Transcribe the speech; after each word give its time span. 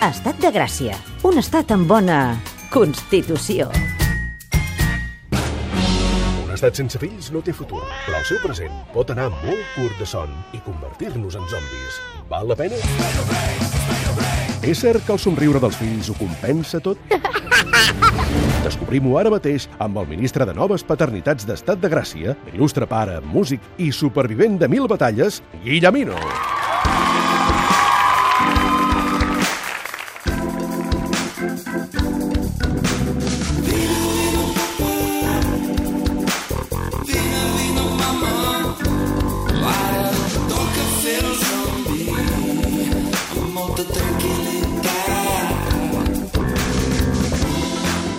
Estat 0.00 0.38
de 0.40 0.48
Gràcia, 0.48 0.94
un 1.28 1.36
estat 1.36 1.74
amb 1.74 1.84
bona 1.84 2.38
constitució. 2.72 3.66
Un 6.40 6.54
estat 6.54 6.78
sense 6.80 6.96
fills 7.02 7.28
no 7.34 7.42
té 7.44 7.52
futur, 7.52 7.82
però 8.06 8.16
el 8.16 8.24
seu 8.24 8.38
present 8.40 8.72
pot 8.94 9.12
anar 9.12 9.26
molt 9.34 9.60
curt 9.74 10.00
de 10.00 10.08
son 10.08 10.32
i 10.56 10.60
convertir-nos 10.64 11.36
en 11.36 11.44
zombis. 11.52 11.98
Val 12.30 12.48
la 12.48 12.56
pena? 12.56 12.80
És 14.64 14.80
cert 14.80 15.04
que 15.04 15.12
el 15.12 15.20
somriure 15.20 15.60
dels 15.60 15.76
fills 15.76 16.08
ho 16.08 16.16
compensa 16.16 16.80
tot? 16.80 16.96
Descobrim-ho 18.64 19.18
ara 19.20 19.34
mateix 19.36 19.68
amb 19.84 20.00
el 20.00 20.08
ministre 20.14 20.48
de 20.48 20.56
Noves 20.56 20.80
Paternitats 20.88 21.44
d'Estat 21.44 21.84
de 21.84 21.92
Gràcia, 21.92 22.38
il·lustre 22.54 22.88
pare, 22.88 23.20
músic 23.36 23.68
i 23.76 23.92
supervivent 23.92 24.56
de 24.64 24.72
mil 24.72 24.88
batalles, 24.88 25.42
Guillemino. 25.60 26.16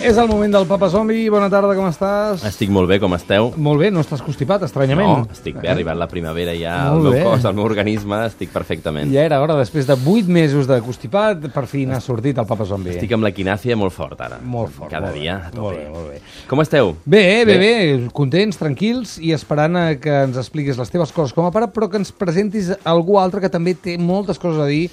És 0.02 0.16
el 0.18 0.26
moment 0.26 0.50
del 0.50 0.64
Papa 0.66 0.88
Zombi. 0.90 1.28
Bona 1.30 1.46
tarda, 1.46 1.76
com 1.78 1.86
estàs? 1.86 2.42
Estic 2.48 2.72
molt 2.74 2.88
bé, 2.90 2.96
com 2.98 3.12
esteu? 3.14 3.52
Molt 3.62 3.78
bé, 3.78 3.90
no 3.94 4.02
estàs 4.02 4.18
constipat, 4.24 4.64
estranyament. 4.66 5.06
No, 5.22 5.28
estic 5.30 5.60
bé, 5.60 5.68
ha 5.68 5.76
arribat 5.76 5.94
la 6.00 6.08
primavera 6.10 6.56
ja, 6.58 6.72
el 6.90 7.04
meu 7.04 7.14
bé. 7.14 7.20
cos, 7.22 7.44
el 7.46 7.54
meu 7.54 7.62
organisme, 7.68 8.18
estic 8.26 8.50
perfectament. 8.50 9.12
Ja 9.14 9.22
era 9.28 9.38
hora, 9.42 9.54
després 9.60 9.86
de 9.86 9.94
8 9.94 10.26
mesos 10.34 10.66
de 10.66 10.80
constipat, 10.82 11.46
per 11.54 11.64
fi 11.70 11.84
n'ha 11.86 12.00
sortit 12.02 12.40
el 12.42 12.48
Papa 12.50 12.66
Zombi. 12.66 12.96
Estic 12.96 13.14
amb 13.14 13.28
l'equinàcia 13.28 13.78
molt 13.78 13.94
fort 13.94 14.18
ara. 14.26 14.40
Molt 14.42 14.74
fort. 14.74 14.90
Cada 14.90 15.12
molt 15.12 15.20
dia, 15.20 15.38
bé. 15.52 15.60
Molt 15.60 15.78
bé, 15.78 15.86
molt 15.94 16.10
bé. 16.16 16.18
Com 16.50 16.64
esteu? 16.66 16.96
Bé, 17.04 17.22
bé, 17.46 17.54
bé, 17.54 17.62
Bé. 17.62 18.10
contents, 18.12 18.58
tranquils 18.58 19.14
i 19.22 19.30
esperant 19.36 19.78
a 19.78 19.86
que 20.02 20.18
ens 20.26 20.36
expliquis 20.42 20.82
les 20.82 20.90
teves 20.90 21.14
coses 21.14 21.32
com 21.32 21.46
a 21.46 21.54
pare, 21.54 21.70
però 21.70 21.86
que 21.88 22.02
ens 22.02 22.10
presentis 22.10 22.74
algú 22.82 23.20
altre 23.22 23.40
que 23.40 23.52
també 23.52 23.78
té 23.78 23.94
moltes 24.02 24.42
coses 24.42 24.58
a 24.58 24.66
dir 24.66 24.88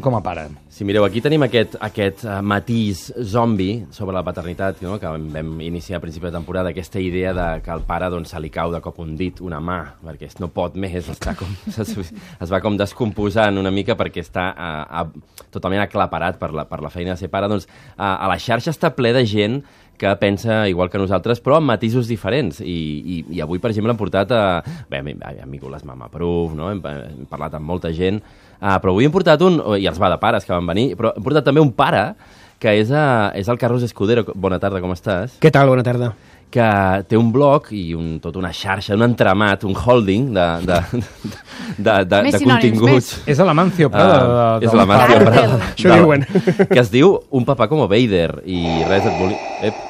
com 0.00 0.14
a 0.16 0.20
pare. 0.20 0.48
Si 0.68 0.84
mireu, 0.84 1.04
aquí 1.06 1.22
tenim 1.24 1.44
aquest, 1.46 1.76
aquest 1.80 2.24
uh, 2.26 2.40
matís 2.44 3.06
zombi 3.16 3.86
sobre 3.94 4.12
la 4.16 4.24
paternitat, 4.26 4.82
no? 4.84 4.98
que 5.00 5.08
vam 5.08 5.60
iniciar 5.64 5.98
a 5.98 6.02
principi 6.02 6.26
de 6.28 6.34
temporada, 6.34 6.68
aquesta 6.74 7.00
idea 7.00 7.32
de 7.32 7.46
que 7.64 7.72
al 7.72 7.84
pare 7.88 8.10
doncs, 8.12 8.34
se 8.34 8.40
li 8.42 8.50
cau 8.52 8.72
de 8.74 8.82
cop 8.84 8.98
un 9.00 9.14
dit, 9.16 9.40
una 9.40 9.62
mà, 9.64 9.78
perquè 10.04 10.28
no 10.42 10.50
pot 10.52 10.76
més, 10.76 11.08
està 11.08 11.32
com, 11.38 11.48
es, 11.70 11.94
es 11.96 12.52
va 12.52 12.60
com 12.60 12.76
descomposant 12.76 13.56
una 13.60 13.72
mica 13.72 13.96
perquè 13.96 14.24
està 14.26 14.50
uh, 14.52 15.06
uh, 15.06 15.46
totalment 15.54 15.86
aclaparat 15.86 16.36
per 16.42 16.52
la, 16.52 16.66
per 16.68 16.82
la 16.84 16.92
feina 16.92 17.14
de 17.14 17.22
ser 17.22 17.32
pare. 17.32 17.48
Doncs, 17.48 17.64
uh, 17.94 18.04
a 18.04 18.28
la 18.28 18.36
xarxa 18.36 18.74
està 18.74 18.92
ple 18.92 19.14
de 19.16 19.24
gent 19.24 19.62
que 19.98 20.10
pensa 20.20 20.64
igual 20.68 20.90
que 20.90 21.00
nosaltres, 21.00 21.40
però 21.44 21.58
amb 21.58 21.70
matisos 21.72 22.08
diferents. 22.10 22.60
I, 22.60 22.76
i, 23.00 23.18
i 23.36 23.42
avui, 23.44 23.60
per 23.62 23.70
exemple, 23.72 23.94
hem 23.94 24.00
portat 24.00 24.32
a... 24.34 24.44
Bé, 24.90 25.02
vingut 25.02 25.70
les 25.72 25.84
Mama 25.86 26.10
Proof, 26.12 26.54
no? 26.58 26.70
hem, 26.72 26.82
hem 26.84 27.28
parlat 27.30 27.56
amb 27.58 27.68
molta 27.68 27.92
gent, 27.94 28.20
uh, 28.58 28.76
però 28.82 28.94
avui 28.94 29.08
hem 29.08 29.14
portat 29.14 29.42
un... 29.46 29.60
I 29.78 29.88
els 29.90 30.00
va 30.00 30.12
de 30.12 30.20
pares 30.22 30.46
que 30.46 30.54
van 30.54 30.66
venir, 30.74 30.92
però 30.98 31.14
hem 31.14 31.26
portat 31.26 31.46
també 31.46 31.62
un 31.64 31.72
pare 31.76 32.08
que 32.62 32.72
és, 32.80 32.90
uh, 32.92 33.30
és 33.36 33.48
el 33.50 33.60
Carlos 33.60 33.84
Escudero. 33.86 34.26
Bona 34.34 34.60
tarda, 34.62 34.82
com 34.84 34.94
estàs? 34.94 35.38
Què 35.42 35.52
tal? 35.54 35.70
Bona 35.70 35.86
tarda. 35.86 36.14
Que 36.54 36.66
té 37.10 37.18
un 37.18 37.32
blog 37.34 37.70
i 37.74 37.88
un, 37.98 38.18
tota 38.22 38.38
una 38.38 38.52
xarxa, 38.54 38.94
un 38.94 39.02
entramat, 39.08 39.64
un 39.66 39.74
holding 39.74 40.28
de, 40.36 40.44
de, 40.68 40.78
de, 41.78 41.96
de, 42.06 42.20
Més 42.28 42.36
de 42.36 42.42
sinònims, 42.44 42.78
continguts. 42.78 43.08
És 43.26 43.40
a 43.42 43.46
l'Amancio 43.48 43.90
Prada. 43.90 44.20
Ah, 44.20 44.28
de, 44.60 44.60
de, 44.62 44.68
és 44.68 44.76
la 44.78 44.86
Mancio 44.90 45.16
Càrtel. 45.18 45.32
Prada. 45.32 45.58
Això 45.72 45.90
de- 45.90 45.98
diuen. 45.98 46.28
Que 46.70 46.80
es 46.84 46.92
diu 46.94 47.16
Un 47.34 47.48
papà 47.48 47.66
com 47.72 47.82
Vader 47.90 48.28
i 48.46 48.62
res 48.86 49.10
et 49.10 49.18
volia... 49.18 49.42
Ep. 49.70 49.82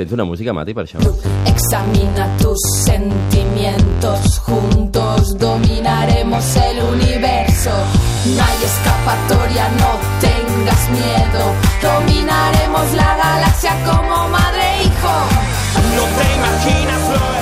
Tens 0.00 0.12
una 0.16 0.24
música, 0.24 0.52
Mati, 0.56 0.72
per 0.72 0.86
això? 0.86 0.96
Examina 1.44 2.24
tus 2.40 2.56
sentimientos, 2.86 4.38
juntos 4.46 5.36
dominaremos 5.38 6.56
el 6.56 6.78
universo. 6.94 7.68
No 8.32 8.42
hay 8.42 8.60
escapatoria, 8.64 9.68
no 9.76 9.90
tengas 10.24 10.82
miedo. 10.96 11.42
Dominaremos 11.84 12.92
la 12.96 13.10
galaxia 13.24 13.74
como 13.84 14.28
madre 14.30 14.62
e 14.78 14.84
hijo. 14.84 15.14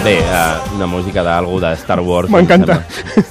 Bé, 0.02 0.18
uh, 0.18 0.74
una 0.74 0.86
música 0.86 1.22
d'algú 1.22 1.60
de 1.60 1.72
Star 1.74 2.00
Wars. 2.00 2.28
M'encanta. 2.30 2.82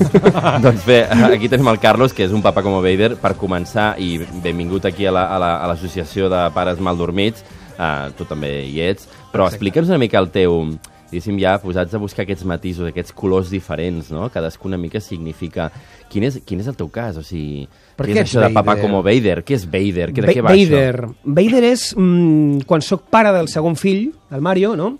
doncs 0.63 0.85
bé, 0.87 1.01
aquí 1.33 1.49
tenim 1.51 1.67
el 1.67 1.79
Carlos, 1.83 2.13
que 2.15 2.23
és 2.27 2.31
un 2.31 2.39
papà 2.43 2.63
com 2.63 2.79
Vader, 2.79 3.17
per 3.19 3.35
començar, 3.35 3.93
i 3.99 4.17
benvingut 4.43 4.85
aquí 4.87 5.05
a 5.05 5.11
la- 5.11 5.27
a 5.35 5.37
la- 5.39 5.55
a 5.63 5.67
l'Associació 5.67 6.29
la, 6.31 6.45
de 6.47 6.55
Pares 6.55 6.79
Maldormits. 6.79 7.43
Uh, 7.77 8.09
tu 8.17 8.25
també 8.25 8.63
hi 8.65 8.79
ets. 8.81 9.05
Però 9.31 9.47
explica'ns 9.47 9.89
una 9.91 9.99
mica 10.01 10.21
el 10.21 10.31
teu 10.33 10.63
diguéssim, 11.07 11.37
ja 11.39 11.55
posats 11.61 11.93
a 11.95 11.99
buscar 12.01 12.25
aquests 12.25 12.45
matisos, 12.47 12.89
aquests 12.89 13.13
colors 13.15 13.51
diferents, 13.53 14.09
no? 14.11 14.27
Cadascú 14.33 14.67
una 14.67 14.79
mica 14.79 14.99
significa... 15.03 15.69
Quin 16.11 16.23
és, 16.27 16.39
quin 16.47 16.61
és 16.63 16.67
el 16.71 16.75
teu 16.79 16.89
cas? 16.91 17.17
O 17.19 17.23
sigui, 17.25 17.65
Per 17.97 18.07
què 18.07 18.13
què 18.13 18.21
és 18.21 18.27
això 18.29 18.41
de 18.43 18.49
ets 18.49 18.57
papà 18.57 18.75
Vader? 18.75 18.83
com 18.83 18.97
Vader? 19.05 19.37
Què 19.47 19.55
és 19.57 19.65
Vader? 19.67 20.09
Què, 20.11 20.25
de 20.25 20.35
què 20.35 20.43
va 20.43 20.51
Vader. 20.55 21.07
això? 21.07 21.31
Vader 21.39 21.63
és 21.67 21.87
mm, 21.95 22.67
quan 22.67 22.83
sóc 22.83 23.07
pare 23.13 23.31
del 23.35 23.49
segon 23.51 23.79
fill, 23.79 24.09
del 24.31 24.43
Mario, 24.43 24.75
no? 24.79 24.93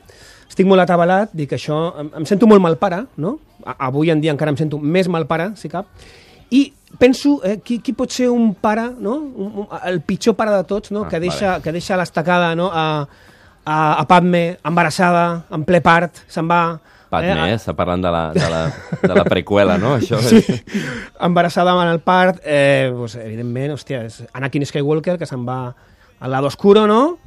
Estic 0.48 0.68
molt 0.68 0.84
atabalat, 0.84 1.36
dic 1.36 1.56
això... 1.58 1.82
Em, 2.00 2.12
em 2.22 2.30
sento 2.30 2.48
molt 2.50 2.64
mal 2.64 2.80
pare, 2.80 3.04
no? 3.20 3.38
A, 3.66 3.78
avui 3.92 4.12
en 4.14 4.24
dia 4.24 4.36
encara 4.36 4.56
em 4.56 4.60
sento 4.60 4.80
més 4.80 5.12
mal 5.12 5.28
pare, 5.28 5.52
si 5.60 5.72
cap. 5.72 5.92
I 6.56 6.70
penso, 7.00 7.38
eh, 7.44 7.58
qui, 7.64 7.82
qui 7.84 7.92
pot 7.96 8.12
ser 8.16 8.30
un 8.32 8.54
pare, 8.56 8.88
no? 9.04 9.18
Un, 9.28 9.56
un, 9.64 9.72
el 9.88 10.00
pitjor 10.08 10.38
pare 10.40 10.56
de 10.56 10.64
tots, 10.68 10.96
no? 10.96 11.04
Ah, 11.04 11.12
que, 11.12 11.20
deixa, 11.24 11.58
vale. 11.58 11.66
que 11.66 11.76
deixa 11.76 12.00
l'estacada 12.00 12.54
no? 12.56 12.72
a, 12.72 13.08
a, 13.68 14.00
a 14.00 14.06
Padme, 14.08 14.58
embarassada, 14.64 15.44
en 15.52 15.66
ple 15.68 15.82
part, 15.84 16.24
se'n 16.32 16.48
va... 16.48 16.62
Padme, 17.12 17.36
eh, 17.48 17.56
està 17.56 17.72
parlant 17.76 18.02
de 18.04 18.10
la, 18.12 18.22
de, 18.36 18.48
la, 18.52 18.62
de 19.02 19.14
la 19.16 19.24
preqüela, 19.28 19.76
no? 19.80 19.94
Això, 20.00 20.20
Sí. 20.28 20.42
embarassada 21.24 21.76
en 21.84 21.92
el 21.92 22.00
part, 22.04 22.40
eh, 22.44 22.92
pues, 22.96 23.16
evidentment, 23.20 23.76
hòstia, 23.76 24.02
és 24.08 24.22
Anakin 24.36 24.66
Skywalker, 24.68 25.18
que 25.20 25.28
se'n 25.28 25.44
va 25.48 25.60
al 26.20 26.32
lado 26.32 26.48
oscuro, 26.48 26.88
no? 26.88 27.18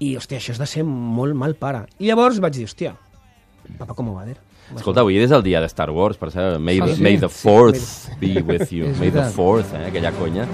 I, 0.00 0.14
hòstia, 0.16 0.40
això 0.40 0.56
és 0.56 0.60
de 0.60 0.68
ser 0.68 0.84
molt 0.88 1.36
mal 1.36 1.54
pare. 1.60 1.84
I 2.00 2.08
llavors 2.10 2.40
vaig 2.40 2.56
dir, 2.56 2.66
hòstia, 2.68 2.96
papa 3.78 3.96
com 3.96 4.08
va 4.12 4.24
dir? 4.28 4.36
Escolta, 4.72 5.02
avui 5.04 5.18
és 5.20 5.30
el 5.34 5.42
dia 5.44 5.60
de 5.60 5.68
Star 5.68 5.90
Wars, 5.92 6.16
per 6.16 6.30
cert. 6.32 6.56
May, 6.58 6.78
Ah, 6.80 6.86
the, 6.88 6.94
sí? 6.96 7.02
may 7.04 7.18
the 7.20 7.28
fourth 7.28 8.08
be 8.18 8.40
with 8.40 8.72
you. 8.72 8.88
May 9.00 9.10
the 9.12 9.26
fourth, 9.30 9.74
eh? 9.76 9.88
Aquella 9.90 10.10
conya. 10.16 10.46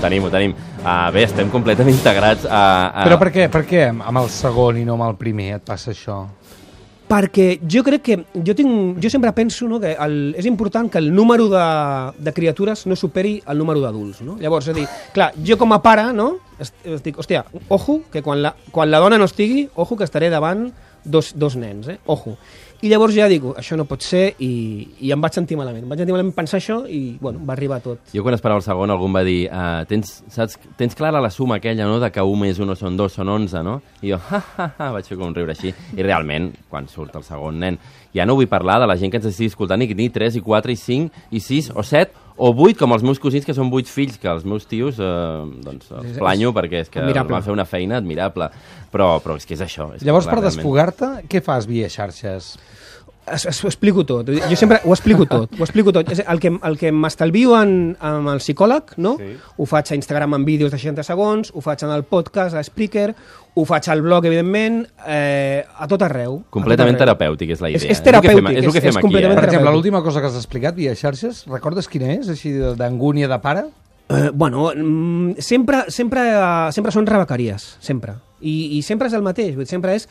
Tenim-ho, 0.00 0.30
tenim. 0.30 0.54
Uh, 0.84 1.10
bé, 1.12 1.24
estem 1.26 1.50
completament 1.50 1.96
integrats 1.96 2.46
a... 2.46 2.62
a... 2.94 3.04
Però 3.08 3.18
per 3.18 3.32
què, 3.34 3.48
per 3.50 3.64
què 3.66 3.88
amb 3.90 4.22
el 4.22 4.28
segon 4.30 4.78
i 4.78 4.84
no 4.86 4.94
amb 4.94 5.08
el 5.10 5.16
primer 5.18 5.56
et 5.58 5.64
passa 5.66 5.90
això? 5.90 6.20
Perquè 7.08 7.58
jo 7.64 7.80
crec 7.82 8.02
que... 8.04 8.16
Jo, 8.44 8.54
tinc, 8.54 8.98
jo 9.02 9.10
sempre 9.10 9.32
penso 9.32 9.66
no, 9.66 9.78
que 9.80 9.94
el, 9.96 10.16
és 10.36 10.46
important 10.46 10.90
que 10.92 11.00
el 11.00 11.08
número 11.14 11.48
de, 11.48 11.64
de 12.20 12.34
criatures 12.36 12.84
no 12.86 12.96
superi 13.00 13.38
el 13.48 13.56
número 13.58 13.80
d'adults. 13.80 14.20
No? 14.22 14.36
Llavors, 14.38 14.68
és 14.68 14.74
a 14.74 14.76
dir, 14.76 14.84
clar, 15.16 15.30
jo 15.40 15.56
com 15.58 15.72
a 15.72 15.80
pare, 15.82 16.10
no, 16.12 16.34
es, 16.60 16.74
es 16.84 17.00
dic, 17.02 17.16
hòstia, 17.18 17.46
ojo, 17.72 18.02
que 18.12 18.20
quan 18.22 18.42
la, 18.44 18.52
quan 18.70 18.92
la 18.92 19.00
dona 19.00 19.16
no 19.18 19.24
estigui, 19.26 19.70
ojo, 19.74 19.96
que 19.96 20.04
estaré 20.04 20.28
davant 20.30 20.68
dos, 21.08 21.32
dos 21.34 21.56
nens, 21.56 21.88
eh? 21.88 21.98
ojo. 22.06 22.36
I 22.78 22.86
llavors 22.92 23.10
ja 23.10 23.26
dic, 23.26 23.42
això 23.58 23.74
no 23.74 23.88
pot 23.90 24.04
ser, 24.06 24.36
i, 24.38 24.50
i 25.02 25.08
em 25.10 25.18
vaig 25.18 25.34
sentir 25.34 25.56
malament. 25.58 25.82
Em 25.82 25.90
vaig 25.90 25.98
sentir 25.98 26.14
malament 26.14 26.34
pensar 26.36 26.60
això 26.60 26.76
i, 26.86 27.16
bueno, 27.18 27.40
va 27.42 27.56
arribar 27.56 27.80
tot. 27.82 28.12
Jo 28.14 28.22
quan 28.22 28.36
esperava 28.36 28.62
el 28.62 28.66
segon 28.66 28.92
algú 28.94 29.08
va 29.10 29.24
dir 29.26 29.48
uh, 29.50 29.82
tens, 29.90 30.12
saps, 30.30 30.54
tens 30.78 30.94
clara 30.94 31.18
la 31.18 31.32
suma 31.34 31.56
aquella, 31.58 31.88
no?, 31.90 31.98
de 31.98 32.12
que 32.14 32.22
1 32.22 32.38
més 32.38 32.60
1 32.62 32.76
són 32.78 33.00
2, 33.00 33.16
són 33.18 33.32
11, 33.34 33.64
no? 33.66 33.80
I 33.98 34.12
jo, 34.12 34.20
ha, 34.30 34.42
ha, 34.54 34.68
ha, 34.76 34.90
vaig 34.94 35.10
fer 35.10 35.18
com 35.18 35.26
un 35.26 35.34
riure 35.34 35.56
així. 35.56 35.74
I 35.98 36.06
realment, 36.06 36.52
quan 36.70 36.86
surt 36.86 37.18
el 37.18 37.26
segon 37.26 37.58
nen, 37.64 37.80
ja 38.14 38.24
no 38.26 38.34
vull 38.38 38.48
parlar 38.48 38.78
de 38.80 38.86
la 38.86 38.96
gent 38.96 39.10
que 39.12 39.18
ens 39.20 39.26
estigui 39.26 39.50
escoltant 39.52 39.82
i 39.82 39.88
que 39.88 39.94
tingui 39.94 40.12
3 40.14 40.36
i 40.36 40.42
4 40.44 40.72
i 40.72 40.76
5 40.76 41.10
i 41.30 41.40
6 41.40 41.70
o 41.74 41.82
7 41.82 42.26
o 42.38 42.52
8, 42.54 42.78
com 42.78 42.92
els 42.94 43.02
meus 43.02 43.18
cosins, 43.18 43.44
que 43.44 43.52
són 43.54 43.66
8 43.74 43.90
fills, 43.90 44.16
que 44.22 44.28
els 44.30 44.44
meus 44.46 44.64
tios, 44.70 45.00
eh, 45.02 45.04
doncs, 45.64 45.90
els 45.90 46.18
planyo 46.20 46.52
perquè 46.54 46.84
és 46.84 46.88
que 46.88 47.00
admirable. 47.02 47.32
van 47.34 47.42
fer 47.42 47.52
una 47.52 47.64
feina 47.66 47.96
admirable. 47.98 48.46
Però, 48.92 49.20
però 49.20 49.34
és 49.36 49.44
que 49.44 49.54
és 49.54 49.60
això. 49.60 49.88
És 49.94 50.00
que, 50.00 50.06
Llavors, 50.06 50.26
clar, 50.26 50.36
per 50.36 50.42
realment- 50.44 50.62
desfogar-te, 50.62 51.28
què 51.28 51.42
fas 51.42 51.66
via 51.66 51.88
xarxes? 51.90 52.56
Es, 53.32 53.44
es, 53.46 53.62
ho 53.64 53.68
explico 53.68 54.04
tot. 54.06 54.28
Jo 54.30 54.56
sempre 54.56 54.80
ho 54.84 54.92
explico 54.92 55.26
tot. 55.26 55.50
Ho 55.58 55.64
explico 55.64 55.92
tot. 55.92 56.08
És 56.12 56.22
el 56.26 56.40
que, 56.40 56.48
el 56.62 56.78
que 56.78 56.92
m'estalvio 56.92 57.54
en, 57.60 57.96
amb 58.00 58.28
el 58.32 58.40
psicòleg, 58.40 58.94
no? 58.96 59.16
Sí. 59.18 59.32
Ho 59.56 59.66
faig 59.66 59.92
a 59.92 59.98
Instagram 59.98 60.34
en 60.34 60.44
vídeos 60.44 60.70
de 60.70 60.78
60 60.78 61.02
segons, 61.06 61.50
ho 61.54 61.60
faig 61.60 61.82
en 61.84 61.90
el 61.94 62.04
podcast, 62.04 62.56
a 62.56 62.62
Spreaker, 62.62 63.14
ho 63.54 63.64
faig 63.66 63.88
al 63.90 64.02
blog, 64.02 64.24
evidentment, 64.26 64.86
eh, 65.06 65.64
a 65.76 65.86
tot 65.90 66.02
arreu. 66.06 66.42
Completament 66.50 66.96
tot 66.96 67.02
arreu. 67.08 67.16
terapèutic 67.18 67.50
és 67.56 67.60
la 67.60 67.70
És- 67.70 67.82
idea. 67.82 67.92
és 67.92 68.02
terapèutic, 68.02 68.28
És 68.28 68.34
el 68.34 68.42
que 68.42 68.46
fem, 68.46 68.56
és 68.56 68.64
el 68.66 68.72
que 68.72 68.78
és- 68.78 68.82
fem 68.84 68.88
és 68.90 68.96
aquí, 68.96 69.02
completament 69.02 69.38
eh? 69.38 69.40
Per 69.40 69.48
exemple, 69.50 69.72
l'última 69.72 70.02
cosa 70.02 70.20
que 70.20 70.26
has 70.28 70.36
explicat 70.36 70.74
via 70.74 70.94
xarxes, 70.94 71.44
recordes 71.46 71.88
quina 71.88 72.12
és, 72.14 72.28
així 72.28 72.52
d'angúnia 72.52 73.28
de 73.28 73.38
pare? 73.40 73.64
Eh, 74.08 74.30
bueno, 74.32 74.70
mm, 74.74 75.32
sempre, 75.38 75.84
sempre, 75.88 76.20
eh, 76.32 76.72
sempre 76.72 76.92
són 76.92 77.04
rebequeries, 77.06 77.76
sempre. 77.80 78.14
I, 78.40 78.78
I 78.78 78.82
sempre 78.82 79.08
és 79.08 79.12
el 79.14 79.22
mateix, 79.22 79.56
sempre 79.68 79.94
és 79.96 80.08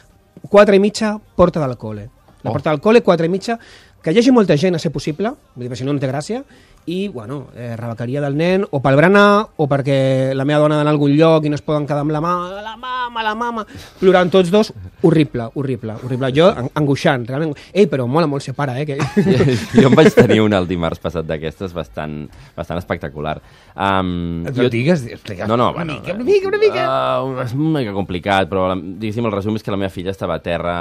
quatre 0.50 0.75
i 0.75 0.80
mitja, 0.80 1.18
porta 1.36 1.60
del 1.66 1.78
col·le. 1.78 2.10
La 2.48 2.52
Oh. 2.52 2.56
porta 2.56 2.72
del 2.72 2.80
col·le, 2.82 3.04
quatre 3.04 3.28
i 3.28 3.30
mitja, 3.30 3.58
que 4.02 4.12
hi 4.14 4.20
hagi 4.22 4.32
molta 4.32 4.56
gent 4.58 4.76
a 4.76 4.80
ser 4.80 4.92
possible, 4.96 5.34
perquè 5.58 5.76
si 5.76 5.84
no, 5.88 5.94
no 5.94 6.00
té 6.00 6.08
gràcia, 6.08 6.44
i, 6.88 7.10
bueno, 7.12 7.50
eh, 7.54 7.75
rebequeria 7.75 8.22
del 8.24 8.38
nen, 8.39 8.63
o 8.72 8.80
pel 8.81 8.95
berenar, 8.95 9.50
o 9.60 9.66
perquè 9.68 10.31
la 10.34 10.45
meva 10.48 10.62
dona 10.63 10.78
ha 10.78 10.80
d'anar 10.80 10.94
a 10.94 10.95
algun 10.95 11.12
lloc 11.19 11.44
i 11.44 11.50
no 11.51 11.57
es 11.60 11.63
poden 11.66 11.84
quedar 11.86 12.06
amb 12.06 12.13
la 12.16 12.22
mama, 12.24 12.62
la 12.63 12.78
mama, 12.80 13.24
la 13.25 13.34
mama, 13.36 13.66
plorant 14.00 14.31
tots 14.31 14.48
dos, 14.54 14.69
horrible, 15.04 15.50
horrible, 15.60 15.98
horrible. 16.01 16.30
Jo, 16.31 16.48
an- 16.56 16.69
angoixant, 16.80 17.25
realment. 17.28 17.51
Ei, 17.74 17.89
però 17.92 18.06
mola 18.07 18.25
molt 18.31 18.45
ser 18.45 18.54
pare, 18.56 18.78
eh? 18.81 18.86
Que... 18.88 18.95
jo 19.81 19.89
en 19.89 19.98
vaig 20.00 20.13
tenir 20.16 20.39
una 20.45 20.62
el 20.63 20.69
dimarts 20.69 21.04
passat 21.04 21.28
d'aquestes 21.28 21.75
bastant, 21.75 22.22
bastant 22.56 22.80
espectacular. 22.80 23.36
Um, 23.75 24.45
jo... 24.56 24.69
digues, 24.72 25.04
digues, 25.04 25.44
No, 25.48 25.57
no, 25.60 25.74
una 25.74 25.84
bueno, 25.84 26.00
mica, 26.00 26.13
una 26.16 26.24
mica, 26.24 26.48
una 26.48 26.57
mica. 26.63 26.88
Uh, 27.22 27.36
és 27.44 27.51
una 27.54 27.81
mica 27.81 27.94
complicat, 28.00 28.48
però 28.50 28.69
la- 28.72 28.80
diguéssim, 28.80 29.28
el 29.28 29.36
resum 29.36 29.60
és 29.60 29.68
que 29.68 29.75
la 29.75 29.81
meva 29.84 29.92
filla 29.92 30.16
estava 30.16 30.39
a 30.39 30.44
terra 30.45 30.78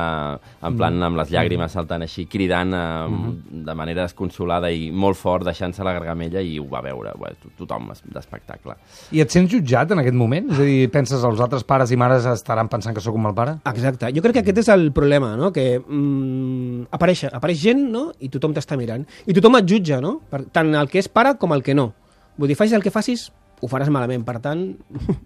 en 0.62 0.78
plan 0.78 1.02
amb 1.10 1.18
les 1.18 1.34
llàgrimes 1.34 1.74
saltant 1.74 2.06
així, 2.06 2.28
cridant 2.30 2.72
uh, 2.78 3.34
de 3.50 3.74
manera 3.74 4.06
desconsolada 4.06 4.70
i 4.70 4.92
molt 4.94 5.18
fort, 5.18 5.44
deixant-se 5.50 5.82
la 5.82 5.95
gargamella 5.96 6.42
i 6.44 6.58
ho 6.60 6.66
va 6.70 6.80
veure, 6.84 7.12
bé, 7.18 7.32
to- 7.42 7.50
tothom 7.64 7.90
es- 7.94 8.02
d'espectacle. 8.06 8.76
I 9.16 9.20
et 9.24 9.30
sents 9.34 9.50
jutjat 9.52 9.90
en 9.96 10.02
aquest 10.04 10.14
moment? 10.16 10.50
És 10.52 10.60
a 10.60 10.66
dir, 10.68 10.90
penses 10.92 11.24
els 11.24 11.40
altres 11.40 11.64
pares 11.64 11.90
i 11.92 11.96
mares 12.00 12.26
estaran 12.30 12.68
pensant 12.72 12.94
que 12.94 13.00
sóc 13.04 13.16
un 13.16 13.22
mal 13.26 13.34
pare? 13.34 13.56
Exacte. 13.72 14.12
Jo 14.14 14.22
crec 14.24 14.38
que 14.38 14.44
aquest 14.46 14.58
és 14.64 14.68
el 14.74 14.90
problema, 14.96 15.34
no? 15.36 15.52
Que 15.52 15.78
mm, 15.80 16.88
apareix, 16.92 17.24
apareix 17.32 17.60
gent, 17.62 17.86
no? 17.90 18.10
I 18.20 18.28
tothom 18.32 18.54
t'està 18.56 18.76
mirant. 18.78 19.06
I 19.26 19.34
tothom 19.36 19.56
et 19.60 19.66
jutja, 19.68 20.00
no? 20.04 20.20
Per, 20.30 20.44
tant 20.52 20.74
el 20.74 20.88
que 20.92 20.98
és 21.02 21.08
pare 21.08 21.36
com 21.40 21.52
el 21.56 21.62
que 21.66 21.74
no. 21.74 21.92
Vull 22.36 22.48
dir, 22.52 22.56
facis 22.58 22.74
el 22.76 22.82
que 22.84 22.90
facis, 22.92 23.30
ho 23.62 23.68
faràs 23.72 23.88
malament. 23.88 24.24
Per 24.26 24.36
tant, 24.44 24.66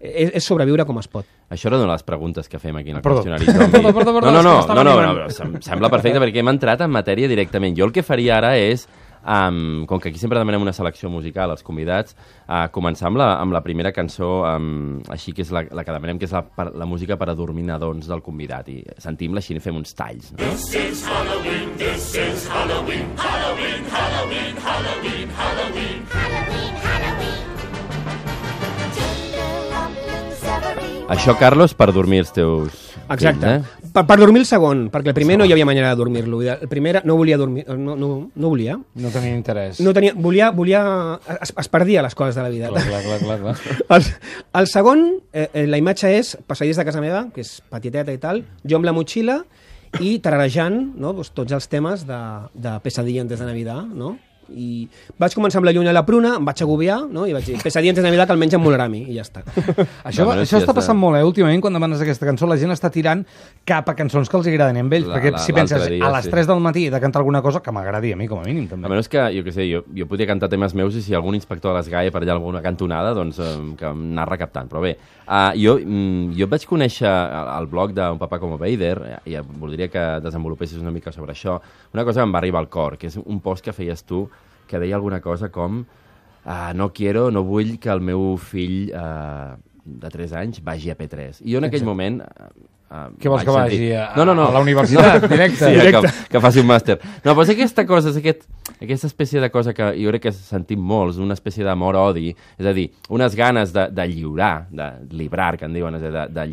és, 0.00 0.32
és 0.34 0.44
sobreviure 0.44 0.84
com 0.88 0.98
es 1.00 1.08
pot. 1.10 1.26
Això 1.52 1.68
era 1.70 1.76
una 1.78 1.86
de 1.86 1.92
les 1.92 2.02
preguntes 2.02 2.48
que 2.50 2.58
fem 2.58 2.74
aquí 2.80 2.90
en 2.90 2.96
el 2.98 3.02
Perdó. 3.04 3.22
qüestionari. 3.22 3.46
Perdó, 3.70 3.92
perdó, 3.94 4.14
perdó, 4.16 4.32
no, 4.32 4.42
no, 4.42 4.54
no, 4.66 4.74
no, 4.74 4.82
no, 4.84 4.94
animant. 4.98 5.18
no, 5.20 5.30
sem- 5.30 5.60
sembla 5.62 5.90
perfecte 5.92 6.18
perquè 6.22 6.42
hem 6.42 6.50
entrat 6.50 6.82
en 6.82 6.90
matèria 6.90 7.28
directament. 7.30 7.76
Jo 7.78 7.86
el 7.86 7.92
que 7.94 8.02
faria 8.02 8.38
ara 8.40 8.56
és 8.58 8.88
Um, 9.26 9.84
com 9.90 9.98
que 9.98 10.12
aquí 10.12 10.20
sempre 10.22 10.38
demanem 10.38 10.62
una 10.62 10.72
selecció 10.76 11.10
musical 11.10 11.50
als 11.50 11.66
convidats, 11.66 12.14
uh, 12.46 12.68
començar 12.70 13.10
amb 13.10 13.18
la, 13.18 13.32
amb 13.42 13.52
la 13.56 13.62
primera 13.64 13.90
cançó, 13.92 14.46
um, 14.46 15.00
així 15.10 15.34
que 15.34 15.42
és 15.42 15.50
la, 15.50 15.64
la 15.74 15.82
que 15.84 15.92
demanem, 15.94 16.20
que 16.22 16.28
és 16.30 16.34
la, 16.36 16.44
per, 16.46 16.70
la 16.78 16.86
música 16.86 17.18
per 17.18 17.30
adormir 17.32 17.66
nadons 17.66 18.06
del 18.06 18.22
convidat. 18.22 18.70
I 18.70 18.84
sentim-la 19.02 19.42
així 19.42 19.56
i 19.56 19.62
fem 19.62 19.76
uns 19.76 19.94
talls. 19.98 20.32
No? 20.32 20.46
Halloween, 24.66 25.28
Halloween. 25.30 26.06
Jingle 28.96 29.52
umblings 29.62 30.44
every 30.44 30.86
Això, 31.06 31.36
Carlos, 31.38 31.70
per 31.70 31.92
dormir 31.94 32.24
els 32.24 32.32
teus 32.34 32.95
Exacte. 33.14 33.46
eh? 33.46 33.90
Per, 33.92 34.04
per 34.06 34.16
dormir 34.20 34.42
el 34.42 34.48
segon, 34.48 34.86
perquè 34.92 35.12
el 35.12 35.16
primer 35.16 35.38
no 35.40 35.46
hi 35.46 35.54
havia 35.54 35.66
manera 35.68 35.90
de 35.92 35.98
dormir-lo. 36.00 36.40
El 36.42 36.68
primer 36.70 37.00
no 37.04 37.16
volia 37.16 37.38
dormir, 37.40 37.64
no, 37.68 37.96
no, 37.96 38.10
no 38.34 38.48
volia. 38.52 38.76
No 38.76 39.12
tenia 39.14 39.36
interès. 39.36 39.80
No 39.84 39.94
tenia, 39.96 40.14
volia, 40.16 40.50
volia, 40.54 40.82
es, 41.40 41.54
es 41.56 41.70
perdia 41.72 42.04
les 42.04 42.14
coses 42.14 42.36
de 42.36 42.42
la 42.42 42.52
vida. 42.52 42.68
Clar, 42.72 42.84
clar, 42.88 43.02
clar, 43.04 43.20
clar, 43.20 43.38
clar. 43.40 43.56
El, 43.96 44.10
el 44.60 44.66
segon, 44.68 45.06
eh, 45.32 45.48
eh, 45.52 45.66
la 45.70 45.78
imatge 45.78 46.10
és 46.18 46.34
passadís 46.46 46.76
de 46.76 46.84
casa 46.84 47.00
meva, 47.00 47.26
que 47.34 47.44
és 47.44 47.56
petiteta 47.70 48.12
i 48.12 48.20
tal, 48.22 48.42
jo 48.66 48.80
amb 48.80 48.88
la 48.88 48.94
motxilla 48.96 49.40
i 50.02 50.16
tararejant 50.20 50.76
no, 50.98 51.12
doncs, 51.16 51.30
tots 51.36 51.54
els 51.56 51.68
temes 51.72 52.04
de, 52.08 52.20
de 52.52 52.76
Pesadilla 52.84 53.22
antes 53.24 53.40
de 53.40 53.48
Navidad, 53.48 53.86
no? 53.86 54.16
I 54.54 54.86
vaig 55.18 55.34
començar 55.34 55.58
amb 55.60 55.66
la 55.66 55.72
lluna 55.72 55.90
i 55.90 55.94
la 55.96 56.04
pruna, 56.06 56.34
em 56.38 56.44
vaig 56.44 56.62
agobiar, 56.62 57.00
no? 57.10 57.26
i 57.26 57.32
vaig 57.34 57.44
dir, 57.46 57.56
pesadilla 57.62 57.90
antes 57.94 58.02
de 58.04 58.08
Navidad, 58.10 58.26
que 58.28 58.32
almenys 58.36 58.54
em 58.54 58.62
molarà 58.62 58.84
a 58.86 58.92
mi, 58.92 59.02
i 59.10 59.16
ja 59.16 59.22
està. 59.26 59.42
Això, 60.06 60.24
No, 60.26 60.32
això 60.42 60.56
sí, 60.58 60.62
està 60.64 60.74
passant 60.74 60.98
molt, 60.98 61.16
eh? 61.18 61.24
Últimament, 61.26 61.60
quan 61.64 61.72
demanes 61.74 62.00
aquesta 62.02 62.26
cançó, 62.26 62.46
la 62.46 62.56
gent 62.60 62.70
està 62.74 62.90
tirant 62.90 63.24
cap 63.64 63.88
a 63.88 63.94
cançons 63.98 64.28
que 64.28 64.36
els 64.36 64.46
agraden 64.50 64.76
a 64.76 64.84
ells. 64.86 65.06
La- 65.06 65.16
perquè 65.16 65.32
la- 65.32 65.38
si 65.42 65.52
penses 65.56 65.86
dia, 65.88 66.04
a 66.06 66.10
les 66.16 66.24
sí. 66.26 66.30
3 66.30 66.46
del 66.46 66.60
matí 66.60 66.86
he 66.86 66.90
de 66.90 67.00
cantar 67.00 67.20
alguna 67.22 67.42
cosa, 67.42 67.60
que 67.62 67.72
m'agradi 67.72 68.12
a 68.12 68.16
mi, 68.16 68.28
com 68.28 68.40
a 68.40 68.44
mínim, 68.44 68.68
també. 68.68 68.86
A 68.86 68.90
menys 68.90 69.08
que, 69.08 69.18
jo 69.36 69.42
què 69.46 69.52
sé, 69.52 69.66
jo, 69.70 69.82
jo 69.96 70.06
podria 70.06 70.26
cantar 70.26 70.48
temes 70.52 70.74
meus 70.74 70.94
i 70.94 71.02
si 71.02 71.14
algun 71.14 71.34
inspector 71.34 71.72
de 71.72 71.78
l'ESGAE 71.80 72.10
per 72.12 72.22
allà 72.22 72.32
alguna 72.36 72.62
cantonada, 72.62 73.14
doncs 73.14 73.38
eh, 73.38 73.52
que 73.78 73.86
anar 73.86 74.28
recaptant. 74.28 74.68
Però 74.70 74.80
bé, 74.82 74.96
uh, 75.26 75.52
jo, 75.58 75.76
mm, 75.78 76.32
jo 76.38 76.46
vaig 76.50 76.66
conèixer 76.66 77.08
el, 77.10 77.52
el 77.60 77.66
blog 77.70 77.92
d'un 77.96 78.18
papa 78.18 78.38
com 78.42 78.56
Vader 78.58 79.20
i 79.26 79.34
eh, 79.36 79.42
voldria 79.42 79.88
que 79.88 80.04
desenvolupessis 80.22 80.78
una 80.82 80.90
mica 80.94 81.12
sobre 81.12 81.32
això. 81.34 81.58
Una 81.94 82.04
cosa 82.04 82.20
que 82.20 82.26
em 82.28 82.34
va 82.34 82.38
arribar 82.38 82.60
al 82.60 82.68
cor, 82.68 82.96
que 82.98 83.06
és 83.10 83.16
un 83.22 83.40
post 83.40 83.64
que 83.64 83.72
feies 83.72 84.02
tu 84.04 84.26
que 84.66 84.78
deia 84.82 84.96
alguna 84.96 85.20
cosa 85.20 85.48
com 85.50 85.80
uh, 85.84 86.72
no 86.74 86.92
quiero, 86.92 87.30
no 87.30 87.42
vull 87.44 87.78
que 87.78 87.90
el 87.90 88.00
meu 88.00 88.36
fill 88.38 88.90
uh, 88.94 89.56
de 89.84 90.08
3 90.10 90.32
anys 90.42 90.62
vagi 90.64 90.90
a 90.90 90.96
P3. 90.98 91.42
I 91.44 91.52
jo 91.52 91.58
en 91.62 91.68
aquell 91.70 91.84
moment... 91.86 92.20
Uh, 92.22 92.48
uh, 92.90 93.04
Què 93.18 93.30
vols 93.30 93.44
que 93.46 93.50
vagi 93.54 93.92
a- 93.94 94.12
no, 94.16 94.24
no, 94.26 94.34
no. 94.34 94.48
a 94.48 94.52
la 94.54 94.60
universitat, 94.62 95.26
directe? 95.32 95.64
Sí, 95.64 95.72
Directe. 95.78 96.06
Que, 96.10 96.28
que 96.36 96.40
faci 96.42 96.60
un 96.62 96.66
màster. 96.70 96.96
No, 97.24 97.32
però 97.34 97.42
és 97.46 97.52
aquesta 97.54 97.84
cosa, 97.86 98.10
és 98.10 98.18
aquest, 98.20 98.46
aquesta 98.80 99.06
espècie 99.10 99.40
de 99.42 99.50
cosa 99.54 99.74
que 99.74 99.92
jo 99.98 100.10
crec 100.10 100.22
que 100.28 100.32
sentim 100.34 100.82
molts, 100.82 101.18
una 101.22 101.34
espècie 101.38 101.64
d'amor-odi, 101.66 102.32
és 102.58 102.66
a 102.66 102.74
dir, 102.76 102.88
unes 103.14 103.34
ganes 103.38 103.72
de, 103.74 103.86
de 103.94 104.06
lliurar, 104.10 104.66
de 104.70 104.90
librar, 105.18 105.56
que 105.58 105.66
en 105.70 105.74
diuen, 105.78 105.94
és 105.98 106.02
a 106.02 106.10
dir, 106.10 106.14
de- 106.18 106.28
de 106.40 106.46